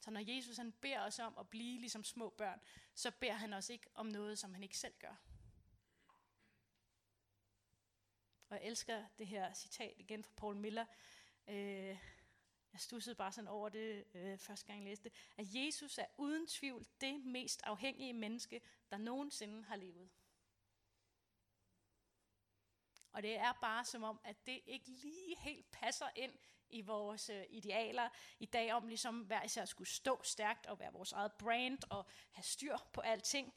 Så 0.00 0.10
når 0.10 0.34
Jesus 0.34 0.56
han 0.56 0.72
beder 0.72 1.00
os 1.00 1.18
om 1.18 1.38
at 1.38 1.48
blive 1.48 1.80
ligesom 1.80 2.04
små 2.04 2.30
børn, 2.30 2.60
så 2.94 3.10
beder 3.10 3.32
han 3.32 3.52
os 3.52 3.68
ikke 3.68 3.86
om 3.94 4.06
noget, 4.06 4.38
som 4.38 4.54
han 4.54 4.62
ikke 4.62 4.78
selv 4.78 4.94
gør. 4.98 5.16
Og 8.48 8.56
jeg 8.56 8.64
elsker 8.64 9.06
det 9.18 9.26
her 9.26 9.54
citat 9.54 9.94
igen 9.98 10.24
fra 10.24 10.32
Paul 10.36 10.56
Miller. 10.56 10.86
Øh, 11.48 11.98
jeg 12.74 12.80
stussede 12.80 13.14
bare 13.16 13.32
sådan 13.32 13.48
over 13.48 13.68
det 13.68 14.04
øh, 14.14 14.38
første 14.38 14.66
gang 14.66 14.78
jeg 14.78 14.88
læste 14.88 15.04
det, 15.04 15.12
at 15.36 15.46
Jesus 15.54 15.98
er 15.98 16.06
uden 16.18 16.46
tvivl 16.46 16.86
det 17.00 17.24
mest 17.24 17.62
afhængige 17.64 18.12
menneske, 18.12 18.60
der 18.90 18.98
nogensinde 18.98 19.62
har 19.64 19.76
levet. 19.76 20.10
Og 23.12 23.22
det 23.22 23.36
er 23.36 23.52
bare 23.60 23.84
som 23.84 24.02
om, 24.02 24.20
at 24.24 24.46
det 24.46 24.60
ikke 24.66 24.90
lige 24.90 25.36
helt 25.38 25.70
passer 25.70 26.08
ind 26.16 26.32
i 26.70 26.80
vores 26.80 27.30
øh, 27.30 27.44
idealer 27.48 28.08
i 28.38 28.46
dag 28.46 28.72
om 28.72 28.86
ligesom 28.86 29.20
hver 29.20 29.42
især 29.42 29.64
skulle 29.64 29.88
stå 29.88 30.22
stærkt 30.22 30.66
og 30.66 30.78
være 30.78 30.92
vores 30.92 31.12
eget 31.12 31.32
brand 31.32 31.78
og 31.90 32.06
have 32.30 32.44
styr 32.44 32.76
på 32.92 33.00
alting. 33.00 33.54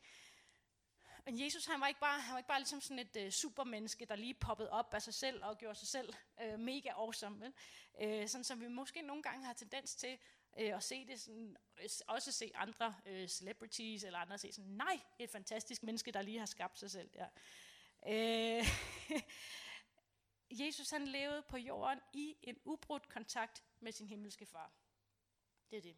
Men 1.28 1.40
Jesus 1.44 1.66
han 1.66 1.82
var 1.82 1.88
ikke 1.88 2.00
bare, 2.00 2.22
han 2.22 2.32
var 2.32 2.38
ikke 2.38 2.48
bare 2.48 2.60
ligesom 2.60 2.82
sådan 2.82 3.00
et 3.00 3.16
øh, 3.16 3.32
supermenneske, 3.32 4.06
der 4.06 4.16
lige 4.16 4.34
poppede 4.34 4.70
op 4.70 4.94
af 4.94 5.02
sig 5.02 5.14
selv 5.14 5.44
og 5.44 5.58
gjorde 5.58 5.80
sig 5.80 5.88
selv 5.88 6.14
øh, 6.42 6.60
mega 6.60 6.90
awesome. 6.90 7.40
Vel? 7.40 7.54
Øh, 8.02 8.28
sådan 8.28 8.44
som 8.44 8.62
vi 8.62 8.68
måske 8.68 9.02
nogle 9.02 9.24
gange 9.24 9.46
har 9.46 9.54
tendens 9.54 9.96
til 9.96 10.18
øh, 10.60 10.76
at 10.76 10.84
se 10.84 11.06
det 11.06 11.20
sådan, 11.20 11.58
også 12.08 12.32
se 12.32 12.52
andre 12.56 12.96
øh, 13.06 13.28
celebrities 13.28 14.04
eller 14.04 14.20
andre 14.20 14.38
se 14.38 14.52
sådan, 14.52 14.72
nej, 14.72 15.00
et 15.20 15.30
fantastisk 15.30 15.84
menneske, 15.84 16.12
der 16.12 16.22
lige 16.22 16.40
har 16.40 16.46
skabt 16.46 16.80
sig 16.80 16.92
selv. 16.92 17.10
Ja. 17.16 17.28
Øh, 18.08 18.66
Jesus 20.66 20.90
han 20.90 21.08
levede 21.08 21.44
på 21.50 21.58
jorden 21.58 22.00
i 22.14 22.38
en 22.42 22.58
ubrudt 22.66 23.10
kontakt 23.10 23.64
med 23.80 23.92
sin 23.92 24.08
himmelske 24.08 24.46
far. 24.46 24.72
Det 25.70 25.78
er 25.78 25.82
det. 25.82 25.98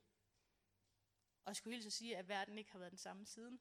Og 1.45 1.49
jeg 1.49 1.55
skulle 1.55 1.75
hilse 1.75 1.87
at 1.87 1.93
sige, 1.93 2.17
at 2.17 2.27
verden 2.27 2.57
ikke 2.57 2.71
har 2.71 2.79
været 2.79 2.91
den 2.91 2.99
samme 2.99 3.25
siden. 3.25 3.59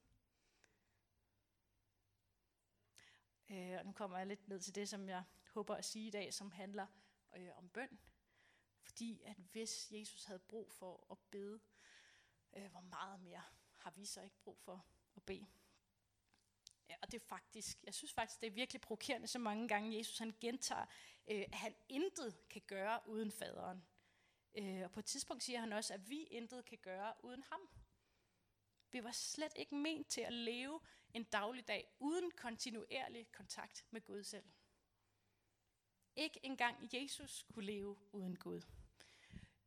Øh, 3.50 3.78
og 3.78 3.86
nu 3.86 3.92
kommer 3.92 4.18
jeg 4.18 4.26
lidt 4.26 4.48
ned 4.48 4.60
til 4.60 4.74
det, 4.74 4.88
som 4.88 5.08
jeg 5.08 5.22
håber 5.50 5.74
at 5.74 5.84
sige 5.84 6.06
i 6.06 6.10
dag, 6.10 6.34
som 6.34 6.50
handler 6.50 6.86
øh, 7.36 7.50
om 7.56 7.68
bøn. 7.68 7.98
Fordi 8.80 9.22
at 9.24 9.36
hvis 9.36 9.88
Jesus 9.90 10.24
havde 10.24 10.38
brug 10.38 10.72
for 10.72 11.06
at 11.10 11.18
bede, 11.30 11.60
øh, 12.56 12.70
hvor 12.70 12.80
meget 12.80 13.20
mere 13.20 13.42
har 13.76 13.90
vi 13.90 14.04
så 14.04 14.22
ikke 14.22 14.36
brug 14.44 14.58
for 14.60 14.84
at 15.16 15.22
bede? 15.22 15.46
Ja, 16.88 16.96
og 17.02 17.12
det 17.12 17.22
er 17.22 17.26
faktisk, 17.26 17.78
jeg 17.84 17.94
synes 17.94 18.12
faktisk, 18.12 18.40
det 18.40 18.46
er 18.46 18.50
virkelig 18.50 18.80
provokerende, 18.80 19.26
så 19.26 19.38
mange 19.38 19.68
gange 19.68 19.98
Jesus 19.98 20.18
han 20.18 20.34
gentager, 20.40 20.86
øh, 21.30 21.40
at 21.40 21.54
han 21.54 21.74
intet 21.88 22.48
kan 22.50 22.62
gøre 22.66 23.08
uden 23.08 23.32
faderen. 23.32 23.84
Øh, 24.54 24.82
og 24.84 24.90
på 24.90 25.00
et 25.00 25.04
tidspunkt 25.04 25.42
siger 25.42 25.60
han 25.60 25.72
også, 25.72 25.94
at 25.94 26.10
vi 26.10 26.22
intet 26.22 26.64
kan 26.64 26.78
gøre 26.78 27.14
uden 27.24 27.42
ham. 27.42 27.60
Vi 28.92 29.04
var 29.04 29.12
slet 29.12 29.52
ikke 29.56 29.74
ment 29.74 30.08
til 30.08 30.20
at 30.20 30.32
leve 30.32 30.80
en 31.14 31.24
dagligdag 31.24 31.96
uden 31.98 32.30
kontinuerlig 32.30 33.32
kontakt 33.32 33.84
med 33.90 34.00
Gud 34.00 34.22
selv. 34.22 34.44
Ikke 36.16 36.40
engang 36.42 36.88
Jesus 36.92 37.46
kunne 37.52 37.64
leve 37.64 37.96
uden 38.12 38.36
Gud. 38.36 38.62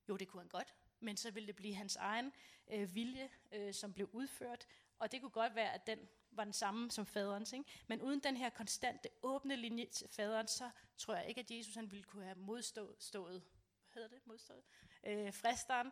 Jo, 0.09 0.17
det 0.17 0.27
kunne 0.27 0.41
han 0.41 0.49
godt, 0.49 0.75
men 0.99 1.17
så 1.17 1.31
ville 1.31 1.47
det 1.47 1.55
blive 1.55 1.75
hans 1.75 1.95
egen 1.95 2.33
øh, 2.71 2.95
vilje, 2.95 3.29
øh, 3.51 3.73
som 3.73 3.93
blev 3.93 4.09
udført, 4.11 4.67
og 4.99 5.11
det 5.11 5.21
kunne 5.21 5.31
godt 5.31 5.55
være, 5.55 5.73
at 5.73 5.87
den 5.87 6.09
var 6.31 6.43
den 6.43 6.53
samme 6.53 6.91
som 6.91 7.05
faderens. 7.05 7.53
Ikke? 7.53 7.65
Men 7.87 8.01
uden 8.01 8.19
den 8.19 8.37
her 8.37 8.49
konstante, 8.49 9.09
åbne 9.21 9.55
linje 9.55 9.85
til 9.85 10.07
faderen, 10.09 10.47
så 10.47 10.69
tror 10.97 11.15
jeg 11.15 11.27
ikke, 11.27 11.39
at 11.41 11.51
Jesus 11.51 11.75
han 11.75 11.91
ville 11.91 12.03
kunne 12.03 12.23
have 12.23 12.35
modstået, 12.35 12.95
stået, 12.99 13.43
hvad 13.91 13.93
hedder 13.93 14.07
det, 14.07 14.27
modstået, 14.27 14.63
øh, 15.03 15.33
fristeren. 15.33 15.91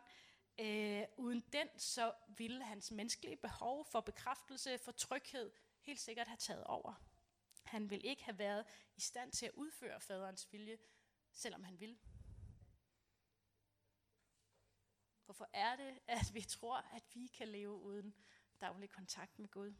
Øh, 0.58 1.04
uden 1.16 1.40
den, 1.40 1.68
så 1.78 2.12
ville 2.28 2.64
hans 2.64 2.90
menneskelige 2.90 3.36
behov 3.36 3.84
for 3.84 4.00
bekræftelse, 4.00 4.78
for 4.78 4.92
tryghed, 4.92 5.52
helt 5.80 6.00
sikkert 6.00 6.28
have 6.28 6.36
taget 6.36 6.64
over. 6.64 6.94
Han 7.62 7.90
ville 7.90 8.06
ikke 8.06 8.24
have 8.24 8.38
været 8.38 8.64
i 8.96 9.00
stand 9.00 9.32
til 9.32 9.46
at 9.46 9.52
udføre 9.54 10.00
faderens 10.00 10.52
vilje, 10.52 10.78
selvom 11.32 11.64
han 11.64 11.80
ville. 11.80 11.98
Hvorfor 15.24 15.50
er 15.52 15.76
det, 15.76 15.98
at 16.06 16.30
vi 16.34 16.40
tror, 16.40 16.76
at 16.76 17.02
vi 17.14 17.26
kan 17.26 17.48
leve 17.48 17.74
uden 17.74 18.14
daglig 18.60 18.90
kontakt 18.90 19.38
med 19.38 19.48
Gud? 19.48 19.74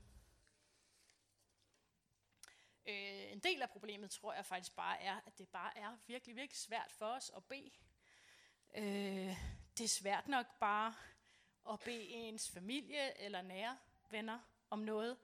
Øh, 2.86 3.32
en 3.32 3.38
del 3.38 3.62
af 3.62 3.70
problemet 3.70 4.10
tror 4.10 4.32
jeg 4.32 4.46
faktisk 4.46 4.76
bare 4.76 5.02
er, 5.02 5.20
at 5.26 5.38
det 5.38 5.48
bare 5.48 5.78
er 5.78 5.96
virkelig, 6.06 6.36
virkelig 6.36 6.58
svært 6.58 6.92
for 6.92 7.06
os 7.06 7.30
at 7.36 7.44
bede. 7.44 7.70
Øh, 8.74 9.36
det 9.80 9.84
er 9.84 9.88
svært 9.88 10.28
nok 10.28 10.46
bare 10.58 10.94
at 11.72 11.80
bede 11.80 12.02
ens 12.02 12.50
familie 12.50 13.20
eller 13.20 13.42
nære 13.42 13.76
venner 14.10 14.38
om 14.70 14.78
noget. 14.78 15.16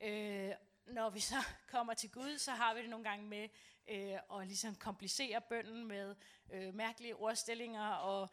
Øh, 0.00 0.50
når 0.86 1.10
vi 1.10 1.20
så 1.20 1.34
kommer 1.72 1.94
til 1.94 2.10
Gud, 2.10 2.38
så 2.38 2.50
har 2.50 2.74
vi 2.74 2.82
det 2.82 2.90
nogle 2.90 3.08
gange 3.08 3.26
med 3.26 3.48
øh, 3.88 4.40
at 4.40 4.46
ligesom 4.46 4.74
komplicere 4.74 5.40
bønden 5.40 5.86
med 5.86 6.14
øh, 6.52 6.74
mærkelige 6.74 7.16
ordstillinger 7.16 7.88
og 7.90 8.28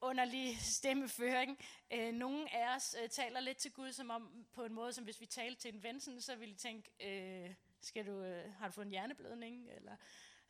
underlig 0.00 0.58
stemmeføring. 0.60 1.58
Øh, 1.92 2.12
nogle 2.12 2.54
af 2.54 2.76
os 2.76 2.96
øh, 3.02 3.08
taler 3.08 3.40
lidt 3.40 3.58
til 3.58 3.72
Gud 3.72 3.92
som 3.92 4.10
om, 4.10 4.46
på 4.52 4.64
en 4.64 4.72
måde, 4.72 4.92
som 4.92 5.04
hvis 5.04 5.20
vi 5.20 5.26
talte 5.26 5.60
til 5.60 5.74
en 5.74 5.82
ven, 5.82 6.00
så 6.00 6.36
ville 6.36 6.54
de 6.54 6.58
tænke, 6.58 6.90
øh, 7.00 7.54
skal 7.80 8.06
du, 8.06 8.22
øh, 8.22 8.52
har 8.54 8.66
du 8.66 8.72
fået 8.72 8.84
en 8.84 8.90
hjerneblødning? 8.90 9.70
Eller 9.70 9.96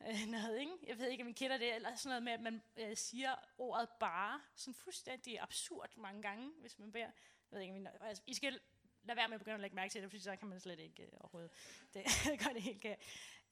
øh, 0.08 0.26
noget, 0.36 0.60
ikke? 0.60 0.72
Jeg 0.86 0.98
ved 0.98 1.08
ikke, 1.08 1.22
om 1.22 1.28
I 1.28 1.32
kender 1.32 1.58
det, 1.58 1.74
eller 1.74 1.94
sådan 1.94 2.08
noget 2.08 2.22
med, 2.22 2.32
at 2.32 2.40
man 2.40 2.62
øh, 2.76 2.96
siger 2.96 3.34
ordet 3.58 3.88
bare, 4.00 4.40
sådan 4.54 4.74
fuldstændig 4.74 5.40
absurd 5.40 5.96
mange 5.96 6.22
gange, 6.22 6.52
hvis 6.60 6.78
man 6.78 6.92
beder. 6.92 7.04
Jeg 7.04 7.12
ved 7.50 7.60
ikke, 7.60 7.74
om 7.74 7.80
I, 7.80 7.88
altså, 8.00 8.22
I 8.26 8.34
skal 8.34 8.60
lade 9.02 9.16
være 9.16 9.28
med 9.28 9.34
at 9.34 9.40
begynde 9.40 9.54
at 9.54 9.60
lægge 9.60 9.76
mærke 9.76 9.92
til 9.92 10.02
det, 10.02 10.10
for 10.10 10.18
så 10.18 10.36
kan 10.36 10.48
man 10.48 10.60
slet 10.60 10.78
ikke 10.80 11.02
øh, 11.02 11.08
overhovedet. 11.20 11.50
Det, 11.94 12.04
gør 12.44 12.52
det 12.52 12.62
helt 12.62 12.80
galt. 12.80 13.00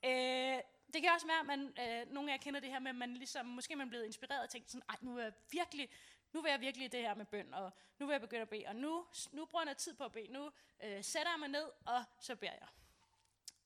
Øh, 0.05 0.63
det 0.93 1.03
kan 1.03 1.11
også 1.15 1.27
være, 1.27 1.41
at 1.41 1.47
man, 1.47 1.61
øh, 1.61 2.13
nogle 2.13 2.33
af 2.33 2.37
jer 2.37 2.43
kender 2.43 2.61
det 2.61 2.71
her 2.71 2.79
med, 2.79 2.91
at 2.91 2.97
man 2.97 3.15
ligesom, 3.15 3.47
måske 3.47 3.77
man 3.77 3.87
er 3.87 3.91
blevet 3.91 4.05
inspireret 4.05 4.43
og 4.43 4.51
tænkt 4.51 4.71
sådan, 4.71 4.83
ej, 4.89 4.97
nu 5.01 5.19
er 5.19 5.23
jeg 5.23 5.33
virkelig, 5.51 5.89
nu 6.33 6.43
vil 6.43 6.51
jeg 6.51 6.61
virkelig 6.61 6.93
det 6.93 7.01
her 7.01 7.15
med 7.15 7.27
bøn, 7.27 7.55
og 7.55 7.73
nu 7.99 8.07
vil 8.07 8.13
jeg 8.13 8.21
begynde 8.21 8.43
at 8.43 8.49
bede, 8.49 8.67
og 8.67 8.77
nu, 8.77 9.07
nu 9.33 9.47
bruger 9.47 9.65
jeg 9.67 9.77
tid 9.77 9.95
på 9.95 10.05
at 10.05 10.13
bede, 10.13 10.33
nu 10.33 10.51
øh, 10.83 11.05
sætter 11.05 11.33
jeg 11.33 11.39
mig 11.39 11.49
ned, 11.49 11.71
og 11.87 12.05
så 12.21 12.37
beder 12.37 12.53
jeg. 12.53 12.69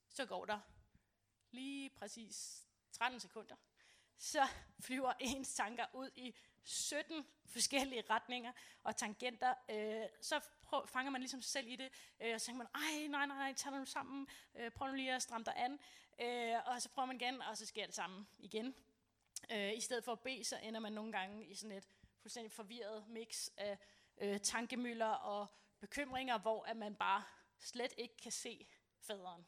Så 0.09 0.25
går 0.25 0.45
der 0.45 0.59
lige 1.51 1.89
præcis 1.89 2.64
13 2.95 3.19
sekunder, 3.19 3.55
så 4.17 4.47
flyver 4.85 5.13
ens 5.19 5.55
tanker 5.55 5.85
ud 5.93 6.09
i 6.15 6.35
17 6.63 7.25
forskellige 7.45 8.03
retninger 8.09 8.51
og 8.83 8.95
tangenter. 8.95 9.53
Øh, 9.69 10.07
så 10.21 10.39
prøv, 10.63 10.87
fanger 10.87 11.11
man 11.11 11.21
ligesom 11.21 11.41
sig 11.41 11.51
selv 11.51 11.67
i 11.67 11.75
det, 11.75 11.89
øh, 12.19 12.33
og 12.33 12.41
så 12.41 12.45
tænker 12.45 12.57
man, 12.57 12.67
ej, 12.75 13.07
nej, 13.07 13.25
nej, 13.25 13.37
nej, 13.37 13.53
tag 13.53 13.71
nu 13.71 13.85
sammen, 13.85 14.27
øh, 14.55 14.71
prøv 14.71 14.87
nu 14.87 14.95
lige 14.95 15.13
at 15.13 15.21
stramme 15.21 15.45
dig 15.45 15.53
an. 15.57 15.79
Øh, 16.21 16.59
og 16.65 16.81
så 16.81 16.89
prøver 16.89 17.05
man 17.05 17.15
igen, 17.15 17.41
og 17.41 17.57
så 17.57 17.65
sker 17.65 17.85
det 17.85 17.95
samme 17.95 18.25
igen. 18.39 18.75
Øh, 19.51 19.73
I 19.73 19.81
stedet 19.81 20.03
for 20.03 20.11
at 20.11 20.19
bede, 20.19 20.43
så 20.43 20.57
ender 20.63 20.79
man 20.79 20.93
nogle 20.93 21.11
gange 21.11 21.45
i 21.45 21.55
sådan 21.55 21.77
et 21.77 21.87
fuldstændig 22.21 22.51
forvirret 22.51 23.07
mix 23.07 23.47
af 23.57 23.77
øh, 24.17 24.39
tankemøller 24.39 25.05
og 25.05 25.47
bekymringer, 25.79 26.37
hvor 26.37 26.63
at 26.63 26.77
man 26.77 26.95
bare 26.95 27.23
slet 27.59 27.93
ikke 27.97 28.17
kan 28.17 28.31
se 28.31 28.67
faderen. 28.99 29.45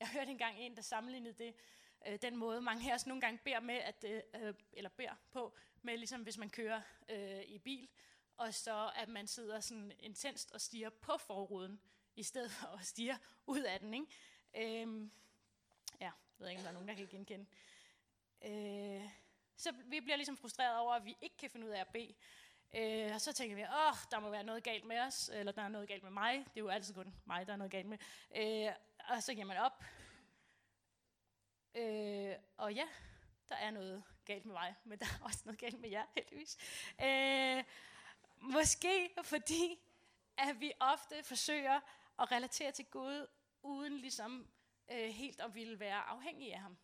Jeg 0.00 0.08
hørte 0.08 0.30
engang 0.30 0.58
en, 0.58 0.76
der 0.76 0.82
sammenlignede 0.82 1.34
det, 1.44 1.54
øh, 2.06 2.18
den 2.22 2.36
måde, 2.36 2.60
mange 2.60 2.90
af 2.90 2.94
os 2.94 3.06
nogle 3.06 3.20
gange 3.20 3.38
beder 3.44 3.60
med, 3.60 3.74
at, 3.74 4.04
øh, 4.08 4.22
øh, 4.34 4.54
eller 4.72 4.90
beder 4.90 5.14
på, 5.30 5.56
med 5.82 5.96
ligesom 5.96 6.22
hvis 6.22 6.38
man 6.38 6.50
kører 6.50 6.80
øh, 7.08 7.42
i 7.42 7.58
bil, 7.58 7.88
og 8.36 8.54
så 8.54 8.90
at 8.96 9.08
man 9.08 9.26
sidder 9.26 9.60
sådan 9.60 9.92
intenst 9.98 10.52
og 10.52 10.60
stiger 10.60 10.90
på 10.90 11.16
forruden, 11.18 11.80
i 12.16 12.22
stedet 12.22 12.50
for 12.50 12.66
at 12.66 12.86
stige 12.86 13.18
ud 13.46 13.60
af 13.60 13.80
den. 13.80 13.94
Ikke? 13.94 14.06
Øhm, 14.82 15.10
ja, 16.00 16.04
jeg 16.04 16.12
ved 16.38 16.48
ikke, 16.48 16.60
om 16.60 16.62
der 16.62 16.68
er 16.68 16.72
nogen, 16.72 16.88
der 16.88 16.94
kan 16.94 17.06
genkende. 17.06 17.46
Øh, 18.42 19.10
så 19.56 19.72
vi 19.86 20.00
bliver 20.00 20.16
ligesom 20.16 20.36
frustreret 20.36 20.78
over, 20.78 20.92
at 20.94 21.04
vi 21.04 21.16
ikke 21.20 21.36
kan 21.36 21.50
finde 21.50 21.66
ud 21.66 21.72
af 21.72 21.80
at 21.80 21.88
bede. 21.88 22.14
Øh, 22.74 23.14
og 23.14 23.20
så 23.20 23.32
tænker 23.32 23.56
vi, 23.56 23.62
åh, 23.62 23.96
der 24.10 24.20
må 24.20 24.30
være 24.30 24.44
noget 24.44 24.62
galt 24.62 24.84
med 24.84 24.98
os, 24.98 25.30
eller 25.32 25.52
der 25.52 25.62
er 25.62 25.68
noget 25.68 25.88
galt 25.88 26.02
med 26.02 26.10
mig. 26.10 26.38
Det 26.38 26.56
er 26.56 26.60
jo 26.60 26.68
altid 26.68 26.94
kun 26.94 27.14
mig, 27.24 27.46
der 27.46 27.52
er 27.52 27.56
noget 27.56 27.70
galt 27.70 27.86
med. 27.86 27.98
Øh, 28.36 28.72
og 29.08 29.22
så 29.22 29.34
giver 29.34 29.46
man 29.46 29.56
op. 29.56 29.84
Øh, 31.74 32.34
og 32.56 32.74
ja, 32.74 32.88
der 33.48 33.54
er 33.54 33.70
noget 33.70 34.04
galt 34.24 34.44
med 34.44 34.52
mig, 34.52 34.74
men 34.84 34.98
der 34.98 35.06
er 35.06 35.24
også 35.24 35.40
noget 35.44 35.60
galt 35.60 35.80
med 35.80 35.90
jer, 35.90 36.04
heldigvis. 36.14 36.58
Øh, 37.02 37.64
måske 38.40 39.10
fordi, 39.22 39.78
at 40.36 40.60
vi 40.60 40.72
ofte 40.80 41.22
forsøger 41.22 41.80
at 42.18 42.32
relatere 42.32 42.72
til 42.72 42.84
Gud, 42.84 43.26
uden 43.62 43.98
ligesom 43.98 44.50
øh, 44.90 45.08
helt 45.08 45.40
at 45.40 45.54
ville 45.54 45.80
være 45.80 46.00
afhængige 46.00 46.54
af 46.54 46.60
ham. 46.60 46.78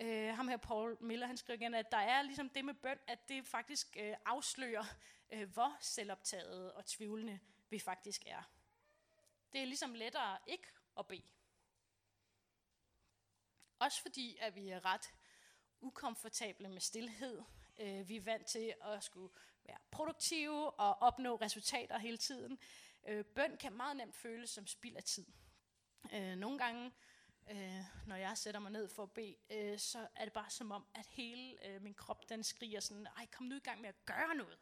Øh, 0.00 0.34
ham 0.36 0.48
her, 0.48 0.56
Paul 0.56 0.96
Miller, 1.00 1.26
han 1.26 1.36
skriver 1.36 1.60
igen, 1.60 1.74
at 1.74 1.92
der 1.92 1.98
er 1.98 2.22
ligesom 2.22 2.48
det 2.48 2.64
med 2.64 2.74
bøn, 2.74 2.98
at 3.06 3.28
det 3.28 3.46
faktisk 3.46 3.96
øh, 4.00 4.14
afslører, 4.24 4.84
øh, 5.30 5.52
hvor 5.52 5.76
selvoptaget 5.80 6.72
og 6.72 6.86
tvivlende 6.86 7.40
vi 7.70 7.78
faktisk 7.78 8.22
er. 8.26 8.42
Det 9.52 9.60
er 9.60 9.64
ligesom 9.64 9.94
lettere 9.94 10.38
ikke 10.46 10.68
at 10.98 11.06
bede. 11.06 11.22
Også 13.82 14.02
fordi, 14.02 14.36
at 14.40 14.54
vi 14.54 14.68
er 14.68 14.84
ret 14.84 15.14
ukomfortable 15.80 16.68
med 16.68 16.80
stillhed. 16.80 17.42
Øh, 17.80 18.08
vi 18.08 18.16
er 18.16 18.20
vant 18.20 18.46
til 18.46 18.74
at 18.82 19.04
skulle 19.04 19.34
være 19.64 19.76
produktive 19.90 20.70
og 20.70 21.02
opnå 21.02 21.36
resultater 21.36 21.98
hele 21.98 22.16
tiden. 22.16 22.58
Øh, 23.08 23.24
bøn 23.24 23.56
kan 23.56 23.72
meget 23.72 23.96
nemt 23.96 24.16
føles 24.16 24.50
som 24.50 24.66
spild 24.66 24.96
af 24.96 25.04
tid. 25.04 25.26
Øh, 26.12 26.36
nogle 26.36 26.58
gange 26.58 26.92
øh, 27.50 27.80
når 28.06 28.16
jeg 28.16 28.38
sætter 28.38 28.60
mig 28.60 28.72
ned 28.72 28.88
for 28.88 29.02
at 29.02 29.12
bede, 29.12 29.36
øh, 29.50 29.78
så 29.78 30.08
er 30.16 30.24
det 30.24 30.32
bare 30.32 30.50
som 30.50 30.70
om, 30.70 30.86
at 30.94 31.06
hele 31.06 31.66
øh, 31.66 31.82
min 31.82 31.94
krop, 31.94 32.28
den 32.28 32.44
skriger 32.44 32.80
sådan, 32.80 33.06
ej, 33.16 33.26
kom 33.26 33.46
nu 33.46 33.56
i 33.56 33.60
gang 33.60 33.80
med 33.80 33.88
at 33.88 34.04
gøre 34.04 34.34
noget. 34.34 34.58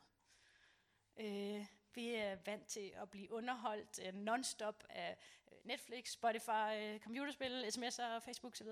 Øh, 1.16 1.66
vi 1.94 2.14
er 2.14 2.36
vant 2.46 2.66
til 2.66 2.92
at 2.96 3.10
blive 3.10 3.32
underholdt 3.32 4.00
øh, 4.02 4.14
non-stop 4.14 4.84
af 4.88 5.18
Netflix, 5.64 6.10
Spotify, 6.10 6.74
øh, 6.74 7.00
computerspil, 7.00 7.64
sms'er, 7.64 8.18
Facebook 8.18 8.52
osv. 8.52 8.68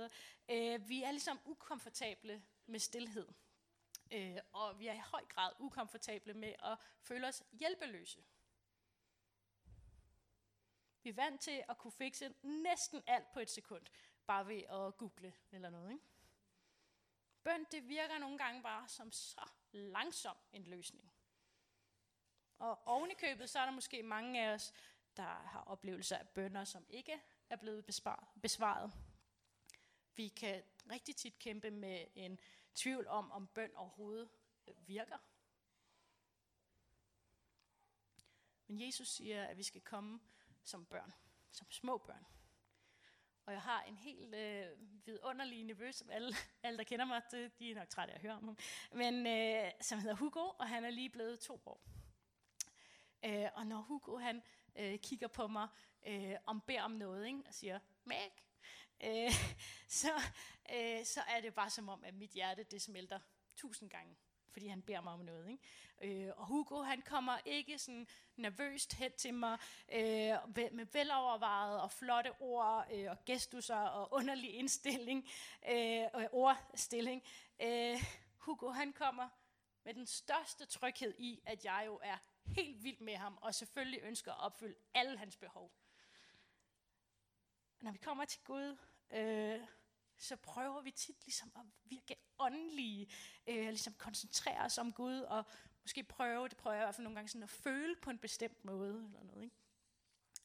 Øh, 0.48 0.88
vi 0.88 1.03
er 1.03 1.11
ligesom 1.11 1.40
ukomfortable 1.44 2.42
med 2.66 2.81
stillhed. 2.81 3.29
Øh, 4.11 4.38
og 4.53 4.79
vi 4.79 4.87
er 4.87 4.92
i 4.94 5.03
høj 5.05 5.24
grad 5.24 5.53
ukomfortable 5.59 6.35
med 6.35 6.55
at 6.64 6.79
føle 7.01 7.27
os 7.27 7.42
hjælpeløse. 7.53 8.24
Vi 11.03 11.11
er 11.11 11.14
vant 11.14 11.40
til 11.40 11.64
at 11.68 11.79
kunne 11.79 11.92
fikse 11.92 12.35
næsten 12.42 13.03
alt 13.07 13.33
på 13.33 13.40
et 13.40 13.51
sekund, 13.51 13.87
bare 14.27 14.46
ved 14.46 14.62
at 14.62 14.96
google 14.96 15.35
eller 15.53 15.70
noget. 15.70 15.92
Ikke? 15.92 16.05
Bøn, 17.42 17.66
det 17.72 17.88
virker 17.88 18.18
nogle 18.18 18.38
gange 18.38 18.62
bare 18.62 18.88
som 18.88 19.12
så 19.12 19.48
langsom 19.72 20.37
en 20.53 20.64
løsning. 20.64 21.12
Og 22.59 22.87
oven 22.87 23.11
i 23.11 23.14
købet, 23.14 23.51
så 23.51 23.59
er 23.59 23.64
der 23.64 23.72
måske 23.72 24.03
mange 24.03 24.42
af 24.42 24.55
os, 24.55 24.72
der 25.18 25.24
har 25.24 25.61
oplevelser 25.66 26.16
af 26.16 26.28
bønder, 26.28 26.64
som 26.64 26.87
ikke 26.88 27.20
er 27.50 27.57
blevet 27.57 27.85
besvaret. 28.42 28.92
Vi 30.16 30.28
kan 30.28 30.62
rigtig 30.90 31.16
tit 31.16 31.38
kæmpe 31.38 31.70
med 31.70 32.07
en 32.14 32.40
tvivl 32.74 33.07
om, 33.07 33.33
om 33.33 33.46
bøn 33.46 33.76
overhovedet 33.76 34.28
øh, 34.66 34.88
virker. 34.88 35.18
Men 38.66 38.81
Jesus 38.87 39.09
siger, 39.09 39.44
at 39.44 39.57
vi 39.57 39.62
skal 39.62 39.81
komme 39.81 40.20
som 40.64 40.87
børn, 40.87 41.12
som 41.50 41.70
små 41.70 41.98
børn. 41.98 42.26
Og 43.46 43.52
jeg 43.52 43.62
har 43.62 43.83
en 43.83 43.96
helt 43.96 44.35
øh, 44.35 44.66
vidunderlig 45.07 45.64
nevø, 45.64 45.92
som 45.92 46.11
alle, 46.11 46.35
alle, 46.62 46.78
der 46.78 46.85
kender 46.85 47.04
mig, 47.04 47.22
det, 47.31 47.59
de 47.59 47.70
er 47.70 47.74
nok 47.74 47.88
trætte 47.88 48.12
af 48.12 48.16
at 48.16 48.22
høre 48.22 48.33
om 48.33 48.44
ham, 48.44 48.59
men 48.92 49.26
øh, 49.26 49.72
som 49.81 49.98
hedder 49.98 50.16
Hugo, 50.16 50.48
og 50.59 50.68
han 50.68 50.85
er 50.85 50.90
lige 50.90 51.11
blevet 51.11 51.40
to 51.40 51.62
år. 51.66 51.81
Øh, 53.24 53.48
og 53.54 53.66
når 53.66 53.81
Hugo 53.81 54.16
han 54.16 54.42
øh, 54.78 54.98
kigger 54.98 55.28
på 55.28 55.46
mig 55.46 55.68
øh, 56.06 56.34
om 56.46 56.60
beder 56.60 56.82
om 56.82 56.90
noget, 56.90 57.26
ikke, 57.26 57.42
og 57.46 57.54
siger, 57.54 57.78
Meg, 58.04 58.30
øh, 59.04 59.32
så, 60.00 60.12
øh, 60.74 61.04
så 61.04 61.20
er 61.20 61.40
det 61.40 61.54
bare 61.54 61.70
som 61.70 61.88
om, 61.88 62.04
at 62.04 62.14
mit 62.14 62.30
hjerte 62.30 62.62
det 62.62 62.82
smelter 62.82 63.18
tusind 63.56 63.90
gange 63.90 64.16
fordi 64.58 64.68
han 64.68 64.82
beder 64.82 65.00
mig 65.00 65.12
om 65.12 65.20
noget. 65.20 65.48
Ikke? 65.48 66.26
Øh, 66.26 66.32
og 66.36 66.46
Hugo, 66.46 66.82
han 66.82 67.02
kommer 67.02 67.38
ikke 67.44 67.78
sådan 67.78 68.06
nervøst 68.36 68.92
hen 68.92 69.12
til 69.12 69.34
mig 69.34 69.58
øh, 69.92 70.36
med 70.72 70.92
velovervejet 70.92 71.80
og 71.80 71.90
flotte 71.90 72.32
ord 72.40 72.86
øh, 72.92 73.10
og 73.10 73.24
gestusser 73.24 73.76
og 73.76 74.12
underlig 74.12 74.54
indstilling 74.54 75.28
øh, 75.70 76.04
og 76.12 76.28
ordstilling. 76.32 77.22
Øh, 77.62 78.04
Hugo, 78.38 78.70
han 78.70 78.92
kommer 78.92 79.28
med 79.84 79.94
den 79.94 80.06
største 80.06 80.66
tryghed 80.66 81.14
i, 81.18 81.40
at 81.46 81.64
jeg 81.64 81.82
jo 81.86 82.00
er 82.02 82.16
helt 82.56 82.84
vild 82.84 83.00
med 83.00 83.16
ham, 83.16 83.38
og 83.40 83.54
selvfølgelig 83.54 84.00
ønsker 84.02 84.32
at 84.32 84.40
opfylde 84.40 84.74
alle 84.94 85.18
hans 85.18 85.37
behov. 85.37 85.72
Når 87.80 87.92
vi 87.92 87.98
kommer 87.98 88.24
til 88.24 88.40
Gud, 88.44 88.76
øh, 89.11 89.61
så 90.18 90.37
prøver 90.37 90.80
vi 90.80 90.90
tit 90.90 91.24
ligesom 91.24 91.52
at 91.56 91.62
virke 91.84 92.16
åndelige, 92.38 93.11
øh, 93.46 93.68
ligesom 93.68 93.94
koncentrere 93.94 94.64
os 94.64 94.78
om 94.78 94.92
Gud, 94.92 95.20
og 95.20 95.44
måske 95.82 96.04
prøve, 96.04 96.48
det 96.48 96.56
prøver 96.56 96.76
jeg 96.76 96.82
i 96.82 96.87
hvert 96.87 96.94
fald 96.94 97.04
nogle 97.04 97.16
gange, 97.16 97.28
sådan 97.28 97.42
at 97.42 97.50
føle 97.50 97.96
på 98.02 98.11
en 98.11 98.18
bestemt 98.18 98.64
måde, 98.64 99.04
eller 99.04 99.24
noget, 99.24 99.44
ikke? 99.44 99.56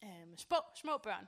Øh, 0.03 0.37
små, 0.37 0.57
små 0.75 0.97
børn, 0.97 1.27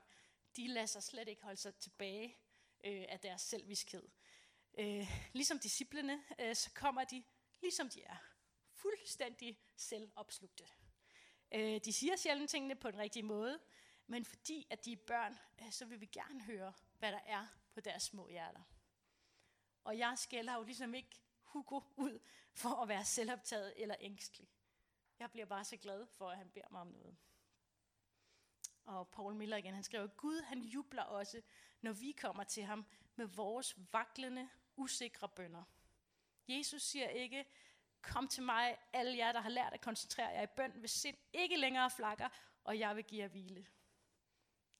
de 0.56 0.68
lader 0.68 0.86
sig 0.86 1.04
slet 1.04 1.28
ikke 1.28 1.44
holde 1.44 1.58
sig 1.58 1.76
tilbage 1.76 2.38
øh, 2.84 3.06
af 3.10 3.20
deres 3.20 3.42
selvviskhed. 3.42 4.08
Øh, 4.78 5.12
ligesom 5.34 5.60
disciplene, 5.60 6.24
øh, 6.40 6.56
så 6.56 6.72
kommer 6.74 7.04
de, 7.04 7.24
ligesom 7.62 7.90
de 7.90 8.04
er, 8.04 8.18
fuldstændig 8.76 9.60
selvopslugte. 9.76 10.64
Øh, 11.52 11.82
de 11.86 11.94
siger 11.94 12.16
sjældent 12.16 12.50
tingene 12.50 12.76
på 12.76 12.92
den 12.92 13.00
rigtige 13.00 13.24
måde, 13.24 13.60
men 14.08 14.26
fordi 14.26 14.68
at 14.70 14.86
de 14.86 14.92
er 14.92 14.98
børn, 15.08 15.38
øh, 15.62 15.72
så 15.72 15.86
vil 15.86 16.02
vi 16.02 16.06
gerne 16.06 16.42
høre, 16.42 16.74
hvad 17.00 17.12
der 17.12 17.20
er 17.26 17.48
på 17.74 17.80
deres 17.82 18.04
små 18.04 18.28
hjerter. 18.28 18.62
Og 19.84 19.98
jeg 19.98 20.18
skælder 20.18 20.56
jo 20.56 20.64
ligesom 20.64 20.94
ikke 20.94 21.22
Hugo 21.42 21.82
ud 21.96 22.20
for 22.54 22.82
at 22.82 22.88
være 22.88 23.06
selvoptaget 23.06 23.74
eller 23.76 23.96
ængstelig. 24.00 24.50
Jeg 25.20 25.32
bliver 25.32 25.46
bare 25.46 25.66
så 25.66 25.78
glad 25.78 26.06
for, 26.06 26.30
at 26.30 26.38
han 26.38 26.50
beder 26.50 26.68
mig 26.72 26.82
om 26.82 26.88
noget. 26.88 27.16
Og 28.86 29.08
Paul 29.08 29.36
Miller 29.36 29.58
igen, 29.58 29.74
han 29.74 29.84
skriver, 29.84 30.08
Gud 30.08 30.42
han 30.42 30.62
jubler 30.62 31.04
også, 31.04 31.42
når 31.82 31.94
vi 31.94 32.12
kommer 32.12 32.44
til 32.44 32.64
ham 32.64 32.86
med 33.16 33.26
vores 33.26 33.76
vaklende, 33.92 34.50
usikre 34.76 35.30
bønder. 35.30 35.64
Jesus 36.48 36.82
siger 36.82 37.08
ikke, 37.08 37.46
kom 38.06 38.28
til 38.28 38.44
mig, 38.44 38.78
alle 38.94 39.18
jer, 39.18 39.32
der 39.32 39.40
har 39.40 39.50
lært 39.50 39.74
at 39.74 39.82
koncentrere 39.82 40.28
jer 40.28 40.42
i 40.42 40.48
bøn, 40.48 40.72
hvis 40.72 40.92
sind 40.92 41.18
ikke 41.34 41.58
længere 41.58 41.92
flakker, 41.92 42.30
og 42.64 42.80
jeg 42.80 42.96
vil 42.96 43.04
give 43.04 43.22
jer 43.22 43.28
hvile. 43.28 43.68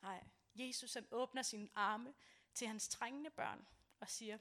Nej, 0.02 0.24
Jesus 0.56 0.94
han 0.94 1.08
åbner 1.12 1.42
sine 1.42 1.70
arme 1.76 2.14
til 2.54 2.68
hans 2.68 2.88
trængende 2.88 3.30
børn 3.30 3.68
og 4.00 4.10
siger, 4.10 4.38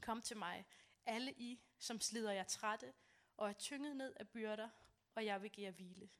kom 0.00 0.22
til 0.22 0.36
mig, 0.36 0.66
alle 1.06 1.32
I, 1.32 1.62
som 1.78 2.00
slider 2.00 2.32
jer 2.32 2.44
trætte 2.44 2.92
og 3.36 3.48
er 3.48 3.52
tynget 3.52 3.96
ned 3.96 4.14
af 4.16 4.28
byrder, 4.28 4.68
og 5.14 5.24
jeg 5.24 5.42
vil 5.42 5.50
give 5.50 5.66
jer 5.66 5.72
hvile. 5.72 6.10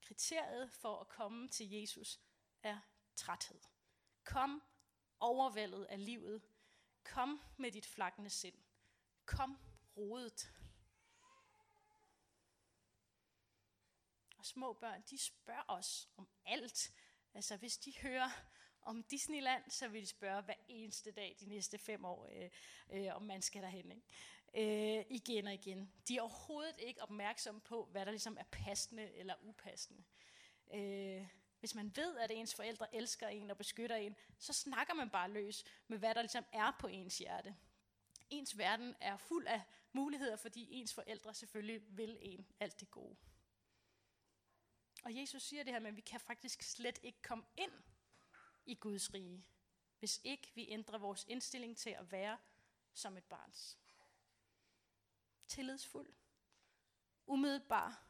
Kriteriet 0.00 0.72
for 0.72 1.00
at 1.00 1.08
komme 1.08 1.48
til 1.48 1.70
Jesus 1.70 2.20
er 2.62 2.80
træthed. 3.16 3.60
Kom 4.24 4.62
overvældet 5.20 5.84
af 5.84 6.04
livet. 6.04 6.42
Kom 7.04 7.40
med 7.56 7.72
dit 7.72 7.86
flakkende 7.86 8.30
sind. 8.30 8.58
Kom 9.26 9.58
rodet. 9.96 10.52
Og 14.42 14.46
små 14.46 14.72
børn, 14.72 15.02
de 15.10 15.18
spørger 15.18 15.64
os 15.68 16.08
om 16.16 16.28
alt. 16.46 16.92
Altså 17.34 17.56
hvis 17.56 17.78
de 17.78 17.92
hører 18.02 18.30
om 18.82 19.02
Disneyland, 19.02 19.70
så 19.70 19.88
vil 19.88 20.00
de 20.00 20.06
spørge 20.06 20.42
hver 20.42 20.54
eneste 20.68 21.12
dag 21.12 21.36
de 21.40 21.46
næste 21.46 21.78
fem 21.78 22.04
år, 22.04 22.28
øh, 22.32 22.50
øh, 22.90 23.16
om 23.16 23.22
man 23.22 23.42
skal 23.42 23.62
derhen. 23.62 23.92
Ikke? 23.92 24.98
Øh, 24.98 25.04
igen 25.10 25.46
og 25.46 25.54
igen. 25.54 25.92
De 26.08 26.16
er 26.16 26.20
overhovedet 26.20 26.74
ikke 26.78 27.02
opmærksomme 27.02 27.60
på, 27.60 27.84
hvad 27.84 28.06
der 28.06 28.10
ligesom 28.12 28.36
er 28.40 28.44
passende 28.50 29.12
eller 29.12 29.34
upassende. 29.42 30.04
Øh, 30.74 31.26
hvis 31.60 31.74
man 31.74 31.96
ved, 31.96 32.18
at 32.18 32.30
ens 32.30 32.54
forældre 32.54 32.94
elsker 32.94 33.28
en 33.28 33.50
og 33.50 33.56
beskytter 33.56 33.96
en, 33.96 34.16
så 34.38 34.52
snakker 34.52 34.94
man 34.94 35.10
bare 35.10 35.30
løs 35.30 35.64
med, 35.88 35.98
hvad 35.98 36.14
der 36.14 36.22
ligesom 36.22 36.44
er 36.52 36.76
på 36.80 36.86
ens 36.86 37.18
hjerte. 37.18 37.56
Ens 38.30 38.58
verden 38.58 38.94
er 39.00 39.16
fuld 39.16 39.46
af 39.46 39.62
muligheder, 39.92 40.36
fordi 40.36 40.68
ens 40.72 40.94
forældre 40.94 41.34
selvfølgelig 41.34 41.82
vil 41.88 42.18
en 42.20 42.46
alt 42.60 42.80
det 42.80 42.90
gode. 42.90 43.16
Og 45.02 45.16
Jesus 45.16 45.42
siger 45.42 45.64
det 45.64 45.72
her, 45.72 45.80
men 45.80 45.96
vi 45.96 46.00
kan 46.00 46.20
faktisk 46.20 46.62
slet 46.62 46.98
ikke 47.02 47.22
komme 47.22 47.44
ind 47.56 47.72
i 48.66 48.74
Guds 48.74 49.14
rige, 49.14 49.46
hvis 49.98 50.20
ikke 50.24 50.52
vi 50.54 50.68
ændrer 50.70 50.98
vores 50.98 51.24
indstilling 51.28 51.76
til 51.76 51.90
at 51.90 52.12
være 52.12 52.38
som 52.94 53.16
et 53.16 53.24
barns. 53.24 53.78
Tillidsfuld, 55.46 56.14
umiddelbar, 57.26 58.06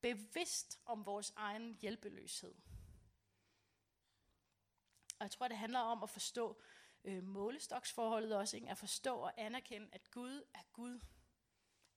bevidst 0.00 0.80
om 0.84 1.06
vores 1.06 1.32
egen 1.36 1.74
hjælpeløshed. 1.80 2.54
Og 5.18 5.22
jeg 5.22 5.30
tror, 5.30 5.48
det 5.48 5.58
handler 5.58 5.80
om 5.80 6.02
at 6.02 6.10
forstå 6.10 6.62
øh, 7.04 7.22
målestoksforholdet 7.22 8.36
også, 8.36 8.56
ikke? 8.56 8.68
at 8.68 8.78
forstå 8.78 9.16
og 9.16 9.32
anerkende, 9.36 9.88
at 9.92 10.10
Gud 10.10 10.44
er 10.54 10.62
Gud. 10.72 11.00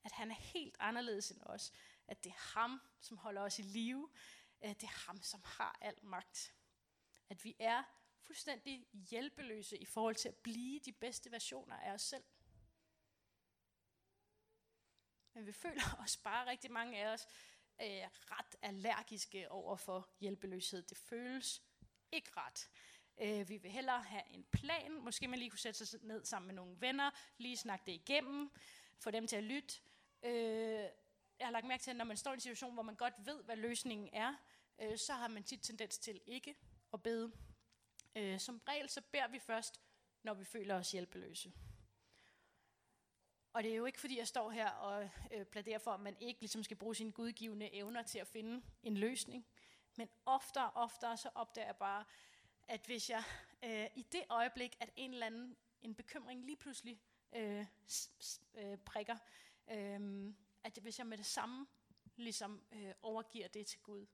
At 0.04 0.12
han 0.12 0.32
er 0.32 0.36
helt 0.36 0.78
anderledes 0.80 1.32
end 1.32 1.42
os. 1.44 1.72
At 2.10 2.24
det 2.24 2.30
er 2.30 2.60
ham, 2.60 2.82
som 3.00 3.18
holder 3.18 3.42
os 3.42 3.60
i 3.60 3.62
live. 3.62 4.10
At 4.62 4.82
det 4.82 4.88
er 4.88 5.08
ham, 5.08 5.22
som 5.22 5.42
har 5.46 5.78
al 5.82 5.96
magt 6.04 6.54
at 7.30 7.44
vi 7.44 7.56
er 7.60 7.84
fuldstændig 8.22 8.88
hjælpeløse 8.94 9.78
i 9.78 9.86
forhold 9.86 10.16
til 10.16 10.30
at 10.30 10.36
blive 10.36 10.80
de 10.80 10.92
bedste 10.92 11.32
versioner 11.32 11.76
af 11.76 11.94
os 11.94 12.02
selv. 12.02 12.24
Men 15.34 15.46
vi 15.46 15.52
føler 15.52 15.84
os 16.04 16.18
bare 16.18 16.50
rigtig 16.50 16.72
mange 16.72 16.98
af 16.98 17.14
os 17.14 17.28
øh, 17.82 18.08
ret 18.12 18.56
allergiske 18.62 19.52
over 19.52 19.76
for 19.76 20.10
hjælpeløshed. 20.20 20.84
Det 20.84 20.98
føles 20.98 21.64
ikke 22.12 22.32
ret. 22.38 22.70
Øh, 23.22 23.50
vi 23.50 23.58
vil 23.58 23.72
hellere 23.72 24.02
have 24.02 24.28
en 24.30 24.44
plan. 24.44 24.94
Måske 24.94 25.28
man 25.28 25.40
lige 25.40 25.50
kunne 25.50 25.60
sætte 25.60 25.86
sig 25.86 26.00
ned 26.04 26.26
sammen 26.26 26.48
med 26.48 26.56
nogle 26.56 26.82
venner, 26.82 27.12
lige 27.38 27.58
snakke 27.58 27.86
det 27.86 27.92
igennem, 27.92 28.52
få 28.98 29.12
dem 29.12 29.28
til 29.28 29.36
at 29.36 29.44
lytte. 29.44 29.82
Øh, 30.24 30.90
jeg 31.40 31.48
har 31.48 31.52
lagt 31.52 31.66
mærke 31.66 31.84
til, 31.84 31.92
at 31.92 31.98
når 31.98 32.06
man 32.06 32.18
står 32.18 32.32
i 32.32 32.34
en 32.34 32.40
situation, 32.40 32.74
hvor 32.74 32.84
man 32.84 32.96
godt 32.96 33.14
ved, 33.18 33.44
hvad 33.44 33.56
løsningen 33.56 34.10
er, 34.14 34.36
øh, 34.82 34.98
så 34.98 35.14
har 35.14 35.28
man 35.28 35.44
tit 35.44 35.62
tendens 35.62 35.98
til 35.98 36.22
ikke 36.26 36.56
at 36.94 37.04
bede. 37.04 37.32
Øh, 38.16 38.40
som 38.40 38.62
regel 38.68 38.90
så 38.90 39.02
beder 39.12 39.28
vi 39.28 39.40
først, 39.40 39.82
når 40.24 40.34
vi 40.34 40.46
føler 40.46 40.76
os 40.76 40.92
hjælpeløse. 40.92 41.54
Og 43.54 43.64
det 43.64 43.72
er 43.72 43.76
jo 43.76 43.86
ikke 43.86 44.00
fordi, 44.00 44.18
jeg 44.18 44.28
står 44.28 44.52
her 44.52 44.70
og 44.70 45.10
øh, 45.32 45.46
pladerer 45.46 45.80
for, 45.80 45.92
at 45.92 46.00
man 46.00 46.18
ikke 46.20 46.42
ligesom 46.42 46.64
skal 46.64 46.78
bruge 46.78 46.96
sine 46.96 47.12
gudgivende 47.12 47.74
evner 47.74 48.04
til 48.04 48.20
at 48.20 48.28
finde 48.28 48.64
en 48.84 48.98
løsning. 48.98 49.48
Men 49.98 50.10
oftere 50.26 50.70
og 50.70 50.84
oftere 50.84 51.18
så 51.18 51.30
opdager 51.36 51.68
jeg 51.68 51.76
bare, 51.76 52.06
at 52.68 52.82
hvis 52.86 53.10
jeg 53.10 53.24
øh, 53.64 53.88
i 53.96 54.06
det 54.12 54.24
øjeblik, 54.30 54.78
at 54.80 54.90
en 54.96 55.14
eller 55.14 55.26
anden 55.26 55.58
en 55.82 55.96
bekymring 55.96 56.46
lige 56.46 56.58
pludselig 56.58 57.02
øh, 57.36 57.66
s, 57.88 58.12
s, 58.22 58.42
øh, 58.54 58.78
prikker, 58.78 59.18
øh, 59.72 60.34
at 60.64 60.78
hvis 60.78 61.00
jeg 61.00 61.08
med 61.08 61.18
det 61.18 61.26
samme 61.26 61.68
ligesom 62.16 62.64
øh, 62.72 62.94
overgiver 63.02 63.48
det 63.48 63.68
til 63.68 63.80
Gud, 63.80 64.06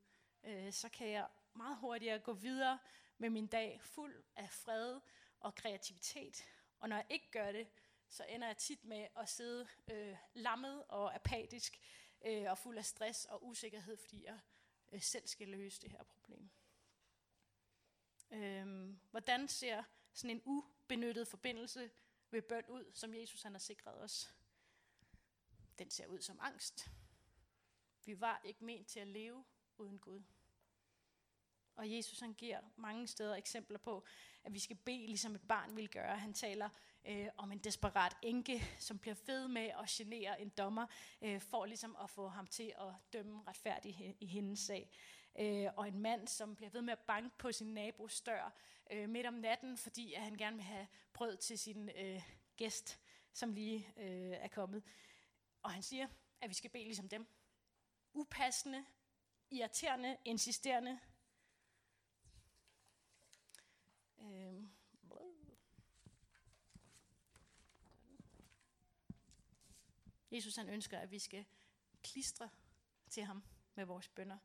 øh, 0.44 0.74
så 0.74 0.90
kan 0.90 1.10
jeg 1.10 1.28
meget 1.54 1.78
hurtigere 1.78 2.20
gå 2.20 2.34
videre 2.34 2.80
med 3.18 3.30
min 3.30 3.48
dag 3.48 3.82
fuld 3.84 4.24
af 4.36 4.50
fred 4.50 5.00
og 5.40 5.56
kreativitet. 5.56 6.44
Og 6.80 6.90
når 6.90 6.96
jeg 6.96 7.06
ikke 7.10 7.32
gør 7.32 7.52
det, 7.52 7.68
så 8.10 8.26
ender 8.30 8.48
jeg 8.48 8.58
tit 8.58 8.86
med 8.86 9.08
at 9.18 9.30
sidde 9.30 9.68
øh, 9.92 10.18
lammet 10.34 10.84
og 10.88 11.16
apatisk 11.16 11.80
øh, 12.26 12.52
og 12.52 12.58
fuld 12.58 12.78
af 12.78 12.86
stress 12.86 13.26
og 13.26 13.46
usikkerhed, 13.46 13.98
fordi 13.98 14.26
jeg 14.26 14.40
øh, 14.92 15.02
selv 15.02 15.28
skal 15.28 15.48
løse 15.48 15.82
det 15.82 15.92
her 15.92 16.04
problem. 16.04 16.50
Øh, 18.32 18.96
hvordan 19.12 19.48
ser 19.48 19.84
sådan 20.14 20.36
en 20.36 20.42
ubenyttet 20.46 21.28
forbindelse 21.28 21.92
ved 22.32 22.42
bøn 22.42 22.66
ud, 22.70 22.92
som 22.94 23.14
Jesus 23.14 23.44
han 23.44 23.52
har 23.52 23.60
sikret 23.60 24.02
os? 24.02 24.34
Den 25.80 25.90
ser 25.90 26.08
ud 26.08 26.22
som 26.22 26.40
angst. 26.42 26.88
Vi 28.06 28.20
var 28.20 28.42
ikke 28.44 28.66
ment 28.66 28.88
til 28.88 29.00
at 29.00 29.08
leve 29.08 29.46
uden 29.78 30.00
Gud. 30.00 30.24
Og 31.76 31.92
Jesus 31.92 32.20
han 32.20 32.34
giver 32.34 32.60
mange 32.76 33.08
steder 33.08 33.36
eksempler 33.36 33.78
på, 33.78 34.06
at 34.44 34.54
vi 34.54 34.60
skal 34.60 34.76
bede, 34.76 35.08
ligesom 35.08 35.36
et 35.36 35.48
barn 35.48 35.76
vil 35.76 35.90
gøre. 35.90 36.18
Han 36.18 36.34
taler 36.34 36.70
øh, 37.06 37.28
om 37.38 37.52
en 37.52 37.60
desperat 37.60 38.18
enke, 38.22 38.62
som 38.80 39.00
bliver 39.00 39.16
fed 39.16 39.48
med 39.48 39.62
at 39.62 39.90
genere 39.90 40.42
en 40.42 40.50
dommer, 40.50 40.88
øh, 41.22 41.42
for 41.42 41.66
ligesom 41.66 41.98
at 42.04 42.10
få 42.10 42.28
ham 42.28 42.48
til 42.48 42.74
at 42.78 42.94
dømme 43.14 43.44
retfærdigt 43.48 43.98
i, 44.20 44.26
hendes 44.26 44.60
sag. 44.60 44.90
Øh, 45.40 45.68
og 45.78 45.88
en 45.88 46.00
mand, 46.00 46.28
som 46.28 46.56
bliver 46.56 46.70
ved 46.70 46.82
med 46.82 46.94
at 46.94 47.00
banke 47.00 47.38
på 47.38 47.52
sin 47.52 47.74
nabos 47.74 48.22
dør 48.22 48.54
øh, 48.92 49.10
midt 49.10 49.26
om 49.26 49.34
natten, 49.34 49.78
fordi 49.78 50.14
at 50.14 50.22
han 50.22 50.36
gerne 50.36 50.56
vil 50.56 50.66
have 50.66 50.88
brød 51.14 51.38
til 51.38 51.60
sin 51.60 51.90
øh, 51.90 52.22
gæst, 52.58 53.00
som 53.34 53.54
lige 53.54 53.94
øh, 53.98 54.32
er 54.32 54.48
kommet. 54.48 54.84
Og 55.66 55.74
han 55.74 55.84
siger, 55.84 56.08
at 56.42 56.50
vi 56.50 56.54
skal 56.54 56.70
bede 56.70 56.84
ligesom 56.84 57.10
dem. 57.10 57.28
Upassende, 58.14 58.86
irriterende, 59.52 60.18
insisterende, 60.26 61.00
Øhm. 64.18 64.72
Jesus 70.32 70.56
han 70.56 70.70
ønsker, 70.70 71.00
at 71.00 71.12
vi 71.12 71.20
skal 71.20 71.46
klistre 72.04 72.50
til 73.10 73.24
ham 73.24 73.44
med 73.76 73.86
vores 73.86 74.10
bønder. 74.10 74.38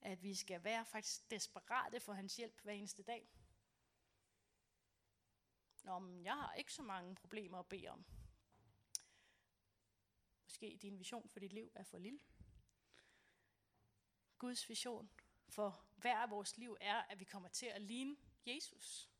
At 0.00 0.22
vi 0.22 0.34
skal 0.34 0.64
være 0.64 0.84
faktisk 0.84 1.30
desperate 1.30 2.00
for 2.00 2.12
hans 2.12 2.36
hjælp 2.36 2.60
hver 2.60 2.72
eneste 2.72 3.02
dag. 3.02 3.28
Nå, 5.82 5.98
men 5.98 6.24
jeg 6.24 6.34
har 6.34 6.54
ikke 6.54 6.72
så 6.72 6.82
mange 6.82 7.14
problemer 7.14 7.58
at 7.58 7.66
bede 7.66 7.88
om. 7.88 8.04
Måske 10.56 10.78
din 10.82 10.98
vision 10.98 11.28
for 11.28 11.40
dit 11.40 11.52
liv 11.52 11.72
er 11.74 11.82
for 11.82 11.98
lille. 11.98 12.20
Guds 14.38 14.68
vision 14.68 15.10
for 15.48 15.86
hver 15.96 16.18
af 16.18 16.30
vores 16.30 16.56
liv 16.56 16.76
er, 16.80 17.02
at 17.02 17.20
vi 17.20 17.24
kommer 17.24 17.48
til 17.48 17.66
at 17.66 17.82
ligne 17.82 18.16
Jesus. 18.46 19.10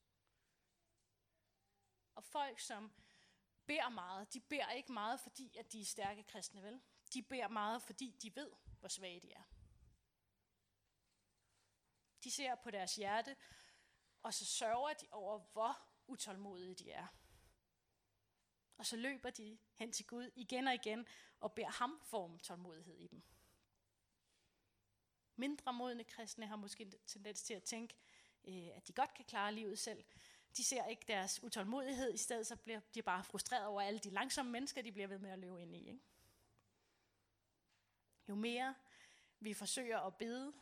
Og 2.15 2.25
folk, 2.25 2.61
som 2.61 2.93
beder 3.67 3.89
meget, 3.89 4.35
de 4.35 4.41
beder 4.41 4.71
ikke 4.71 4.93
meget, 4.93 5.21
fordi 5.21 5.57
at 5.57 5.73
de 5.73 5.81
er 5.81 5.85
stærke 5.85 6.23
kristne, 6.23 6.63
vel? 6.63 6.83
De 7.15 7.23
beder 7.23 7.49
meget, 7.49 7.83
fordi 7.83 8.17
de 8.23 8.37
ved, 8.37 8.53
hvor 8.81 8.89
svage 8.89 9.21
de 9.21 9.33
er. 9.33 9.43
De 12.25 12.31
ser 12.31 12.55
på 12.55 12.71
deres 12.71 12.97
hjerte, 12.97 13.37
og 14.23 14.35
så 14.35 14.47
sørger 14.47 14.93
de 14.93 15.07
over, 15.11 15.39
hvor 15.39 15.89
utålmodige 16.07 16.75
de 16.75 16.91
er. 16.91 17.07
Og 18.77 18.87
så 18.87 18.97
løber 18.97 19.31
de 19.31 19.59
hen 19.75 19.93
til 19.93 20.07
Gud 20.07 20.31
igen 20.35 20.69
og 20.69 20.75
igen 20.75 21.07
og 21.41 21.53
beder 21.53 21.71
ham 21.71 22.01
form 22.03 22.39
tålmodighed 22.39 22.99
i 22.99 23.07
dem. 23.07 23.23
Mindre 25.37 25.73
modne 25.73 26.05
kristne 26.05 26.47
har 26.47 26.57
måske 26.57 26.83
en 26.83 26.93
tendens 27.07 27.43
til 27.43 27.55
at 27.55 27.63
tænke, 27.63 27.95
øh, 28.45 28.69
at 28.77 28.89
de 28.89 28.93
godt 28.93 29.15
kan 29.15 29.25
klare 29.25 29.55
livet 29.55 29.79
selv, 29.79 30.05
de 30.57 30.65
ser 30.65 30.87
ikke 30.87 31.05
deres 31.09 31.43
utålmodighed, 31.43 32.15
i 32.15 32.17
stedet 32.17 32.47
så 32.47 32.57
bliver 32.57 32.81
de 32.95 33.03
bare 33.03 33.25
frustreret 33.25 33.67
over 33.67 33.83
alle 33.83 34.01
de 34.01 34.11
langsomme 34.11 34.53
mennesker, 34.53 34.83
de 34.83 34.93
bliver 34.93 35.09
ved 35.09 35.19
med 35.19 35.31
at 35.31 35.39
løbe 35.39 35.63
ind 35.63 35.77
i. 35.77 35.89
Ikke? 35.89 36.01
Jo 38.29 38.35
mere 38.35 38.75
vi 39.41 39.55
forsøger 39.55 39.99
at 39.99 40.17
bede, 40.17 40.53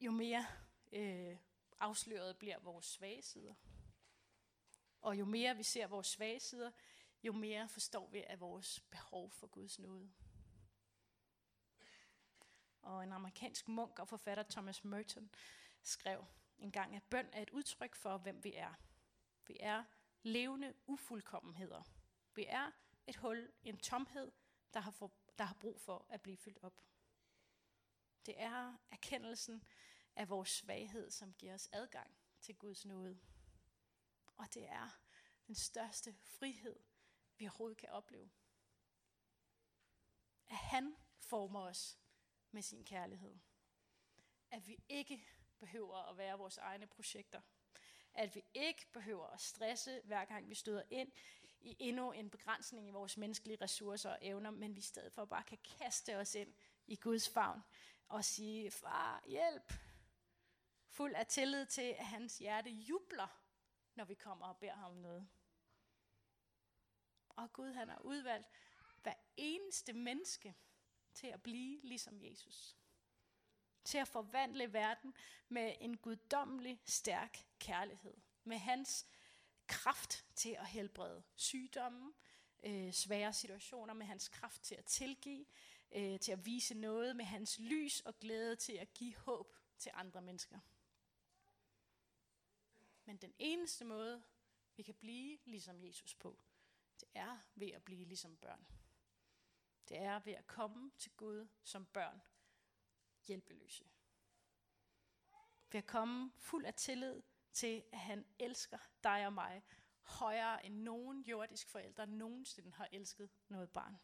jo 0.00 0.10
mere 0.10 0.46
øh, 0.92 1.36
afsløret 1.80 2.36
bliver 2.36 2.58
vores 2.58 2.86
svage 2.86 3.22
sider. 3.22 3.54
Og 5.00 5.18
jo 5.18 5.24
mere 5.24 5.56
vi 5.56 5.62
ser 5.62 5.86
vores 5.86 6.06
svage 6.06 6.40
sider, 6.40 6.70
jo 7.22 7.32
mere 7.32 7.68
forstår 7.68 8.08
vi 8.08 8.22
af 8.22 8.40
vores 8.40 8.80
behov 8.80 9.30
for 9.30 9.46
Guds 9.46 9.78
nåde. 9.78 10.12
Og 12.82 13.04
en 13.04 13.12
amerikansk 13.12 13.68
munk 13.68 13.98
og 13.98 14.08
forfatter 14.08 14.44
Thomas 14.50 14.84
Merton 14.84 15.30
skrev 15.82 16.26
engang, 16.58 16.96
at 16.96 17.02
bøn 17.02 17.28
er 17.32 17.42
et 17.42 17.50
udtryk 17.50 17.94
for, 17.94 18.18
hvem 18.18 18.44
vi 18.44 18.54
er. 18.54 18.74
Vi 19.46 19.56
er 19.60 19.84
levende 20.22 20.74
ufuldkommenheder. 20.86 21.82
Vi 22.34 22.46
er 22.48 22.70
et 23.06 23.16
hul, 23.16 23.52
en 23.62 23.78
tomhed, 23.78 24.32
der 24.74 24.80
har, 24.80 24.90
for, 24.90 25.12
der 25.38 25.44
har 25.44 25.54
brug 25.54 25.80
for 25.80 26.06
at 26.08 26.22
blive 26.22 26.36
fyldt 26.36 26.58
op. 26.62 26.80
Det 28.26 28.34
er 28.40 28.76
erkendelsen 28.90 29.64
af 30.16 30.28
vores 30.28 30.48
svaghed, 30.48 31.10
som 31.10 31.32
giver 31.32 31.54
os 31.54 31.68
adgang 31.72 32.16
til 32.40 32.54
Guds 32.54 32.84
nåde. 32.84 33.20
Og 34.36 34.54
det 34.54 34.68
er 34.68 34.88
den 35.46 35.54
største 35.54 36.16
frihed, 36.24 36.76
vi 37.42 37.46
overhovedet 37.46 37.78
kan 37.78 37.88
opleve. 37.88 38.30
At 40.46 40.56
han 40.56 40.96
former 41.18 41.60
os 41.60 41.98
med 42.50 42.62
sin 42.62 42.84
kærlighed. 42.84 43.38
At 44.50 44.66
vi 44.66 44.78
ikke 44.88 45.26
behøver 45.58 46.10
at 46.10 46.16
være 46.16 46.38
vores 46.38 46.58
egne 46.58 46.86
projekter, 46.86 47.40
at 48.14 48.34
vi 48.34 48.44
ikke 48.54 48.86
behøver 48.92 49.26
at 49.26 49.40
stresse, 49.40 50.00
hver 50.04 50.24
gang 50.24 50.48
vi 50.48 50.54
støder 50.54 50.82
ind 50.90 51.12
i 51.60 51.76
endnu 51.78 52.12
en 52.12 52.30
begrænsning 52.30 52.88
i 52.88 52.90
vores 52.90 53.16
menneskelige 53.16 53.58
ressourcer 53.60 54.10
og 54.10 54.18
evner, 54.20 54.50
men 54.50 54.74
vi 54.74 54.78
i 54.78 54.82
stedet 54.82 55.12
for 55.12 55.24
bare 55.24 55.42
kan 55.42 55.58
kaste 55.78 56.16
os 56.16 56.34
ind 56.34 56.54
i 56.86 56.96
Guds 56.96 57.28
favn 57.28 57.60
og 58.08 58.24
sige, 58.24 58.70
far, 58.70 59.22
hjælp. 59.26 59.72
Fuld 60.88 61.14
af 61.14 61.26
tillid 61.26 61.66
til, 61.66 61.94
at 61.98 62.06
hans 62.06 62.38
hjerte 62.38 62.70
jubler, 62.70 63.42
når 63.94 64.04
vi 64.04 64.14
kommer 64.14 64.46
og 64.46 64.56
beder 64.56 64.74
ham 64.74 64.90
om 64.90 64.96
noget. 64.96 65.28
Og 67.36 67.52
Gud 67.52 67.72
han 67.72 67.88
har 67.88 67.98
udvalgt 67.98 68.46
hver 69.02 69.14
eneste 69.36 69.92
menneske 69.92 70.54
til 71.14 71.26
at 71.26 71.42
blive 71.42 71.80
ligesom 71.82 72.22
Jesus 72.22 72.76
til 73.84 73.98
at 73.98 74.08
forvandle 74.08 74.72
verden 74.72 75.14
med 75.48 75.74
en 75.80 75.96
guddommelig 75.96 76.80
stærk 76.84 77.38
kærlighed. 77.58 78.14
Med 78.44 78.58
hans 78.58 79.06
kraft 79.66 80.24
til 80.34 80.50
at 80.50 80.66
helbrede 80.66 81.22
sygdomme, 81.36 82.12
øh, 82.62 82.92
svære 82.92 83.32
situationer, 83.32 83.94
med 83.94 84.06
hans 84.06 84.28
kraft 84.28 84.62
til 84.62 84.74
at 84.74 84.84
tilgive, 84.84 85.46
øh, 85.92 86.20
til 86.20 86.32
at 86.32 86.46
vise 86.46 86.74
noget, 86.74 87.16
med 87.16 87.24
hans 87.24 87.58
lys 87.58 88.00
og 88.00 88.20
glæde 88.20 88.56
til 88.56 88.72
at 88.72 88.94
give 88.94 89.14
håb 89.16 89.56
til 89.78 89.90
andre 89.94 90.22
mennesker. 90.22 90.58
Men 93.04 93.16
den 93.16 93.34
eneste 93.38 93.84
måde, 93.84 94.22
vi 94.76 94.82
kan 94.82 94.94
blive 94.94 95.38
ligesom 95.44 95.84
Jesus 95.84 96.14
på, 96.14 96.38
det 97.02 97.10
er 97.14 97.38
ved 97.54 97.70
at 97.70 97.84
blive 97.84 98.04
ligesom 98.04 98.36
børn. 98.36 98.66
Det 99.88 99.98
er 99.98 100.18
ved 100.18 100.32
at 100.32 100.46
komme 100.46 100.90
til 100.98 101.12
Gud 101.16 101.48
som 101.62 101.86
børn 101.86 102.22
hjælpeløse. 103.26 103.84
Ved 105.72 105.78
at 105.78 105.86
komme 105.86 106.32
fuld 106.36 106.64
af 106.64 106.74
tillid 106.74 107.22
til, 107.52 107.84
at 107.92 107.98
han 107.98 108.26
elsker 108.38 108.78
dig 109.02 109.26
og 109.26 109.32
mig 109.32 109.62
højere 110.02 110.66
end 110.66 110.74
nogen 110.74 111.22
jordisk 111.22 111.68
forælder 111.68 112.06
nogensinde 112.06 112.72
har 112.72 112.88
elsket 112.92 113.30
noget 113.48 113.70
barn. 113.70 113.96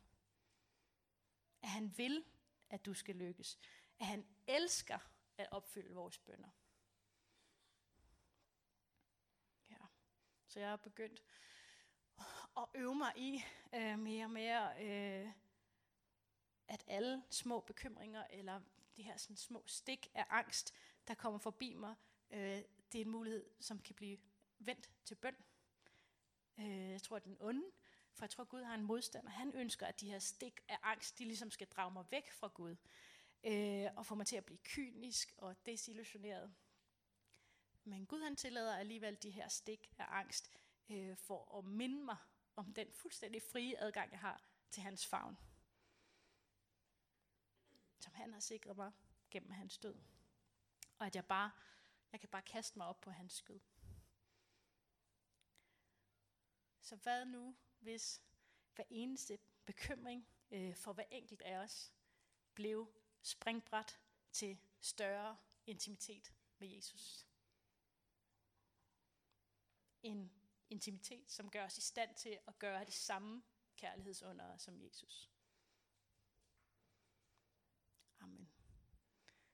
At 1.62 1.68
han 1.68 1.98
vil, 1.98 2.24
at 2.70 2.86
du 2.86 2.94
skal 2.94 3.16
lykkes. 3.16 3.58
At 3.98 4.06
han 4.06 4.26
elsker 4.46 4.98
at 5.36 5.48
opfylde 5.50 5.94
vores 5.94 6.18
bønder. 6.18 6.50
Ja. 9.70 9.86
Så 10.46 10.60
jeg 10.60 10.68
har 10.68 10.76
begyndt 10.76 11.22
at 12.58 12.66
øve 12.74 12.94
mig 12.94 13.12
i 13.16 13.42
øh, 13.74 13.98
mere 13.98 14.24
og 14.24 14.30
mere, 14.30 14.84
øh, 14.84 15.32
at 16.68 16.84
alle 16.86 17.22
små 17.30 17.60
bekymringer 17.60 18.24
eller 18.30 18.60
de 18.96 19.02
her 19.02 19.16
sådan 19.16 19.36
små 19.36 19.62
stik 19.66 20.10
af 20.14 20.26
angst, 20.30 20.74
der 21.08 21.14
kommer 21.14 21.38
forbi 21.38 21.74
mig, 21.74 21.94
øh, 22.30 22.62
det 22.92 23.00
er 23.00 23.04
en 23.04 23.10
mulighed, 23.10 23.50
som 23.60 23.78
kan 23.78 23.94
blive 23.94 24.18
vendt 24.58 24.90
til 25.04 25.14
bøn. 25.14 25.36
Øh, 26.58 26.90
jeg 26.90 27.02
tror, 27.02 27.16
at 27.16 27.24
den 27.24 27.36
onde, 27.40 27.64
for 28.12 28.24
jeg 28.24 28.30
tror, 28.30 28.42
at 28.42 28.48
Gud 28.48 28.62
har 28.62 28.74
en 28.74 28.84
modstander. 28.84 29.30
Han 29.30 29.54
ønsker, 29.54 29.86
at 29.86 30.00
de 30.00 30.10
her 30.10 30.18
stik 30.18 30.60
af 30.68 30.78
angst, 30.82 31.18
de 31.18 31.24
ligesom 31.24 31.50
skal 31.50 31.66
drage 31.66 31.90
mig 31.90 32.04
væk 32.10 32.30
fra 32.30 32.48
Gud. 32.48 32.76
Øh, 33.44 33.86
og 33.96 34.06
få 34.06 34.14
mig 34.14 34.26
til 34.26 34.36
at 34.36 34.44
blive 34.44 34.58
kynisk 34.64 35.34
og 35.36 35.66
desillusioneret. 35.66 36.54
Men 37.84 38.06
Gud 38.06 38.20
han 38.20 38.36
tillader 38.36 38.76
alligevel 38.76 39.18
de 39.22 39.30
her 39.30 39.48
stik 39.48 39.92
af 39.98 40.04
angst, 40.08 40.50
øh, 40.90 41.16
for 41.16 41.58
at 41.58 41.64
minde 41.64 42.04
mig 42.04 42.16
om 42.58 42.74
den 42.74 42.92
fuldstændig 42.92 43.42
frie 43.42 43.80
adgang, 43.80 44.10
jeg 44.10 44.20
har 44.20 44.42
til 44.70 44.82
hans 44.82 45.06
favn. 45.06 45.38
Som 47.98 48.14
han 48.14 48.32
har 48.32 48.40
sikret 48.40 48.76
mig 48.76 48.92
gennem 49.30 49.50
hans 49.50 49.78
død. 49.78 49.96
Og 50.98 51.06
at 51.06 51.16
jeg 51.16 51.26
bare, 51.26 51.50
jeg 52.12 52.20
kan 52.20 52.28
bare 52.28 52.42
kaste 52.42 52.78
mig 52.78 52.86
op 52.86 53.00
på 53.00 53.10
hans 53.10 53.32
skød. 53.32 53.60
Så 56.80 56.96
hvad 56.96 57.24
nu, 57.26 57.56
hvis 57.78 58.22
hver 58.74 58.84
eneste 58.90 59.38
bekymring 59.64 60.28
øh, 60.50 60.76
for 60.76 60.92
hver 60.92 61.04
enkelt 61.10 61.42
af 61.42 61.56
os 61.56 61.92
blev 62.54 62.92
springbræt 63.22 64.00
til 64.32 64.58
større 64.80 65.36
intimitet 65.66 66.34
med 66.58 66.68
Jesus? 66.68 67.26
En 70.02 70.37
intimitet, 70.70 71.30
som 71.30 71.50
gør 71.50 71.64
os 71.64 71.78
i 71.78 71.80
stand 71.80 72.14
til 72.14 72.38
at 72.48 72.58
gøre 72.58 72.84
det 72.84 72.94
samme 72.94 73.42
kærlighedsunder 73.76 74.56
som 74.56 74.80
Jesus. 74.80 75.30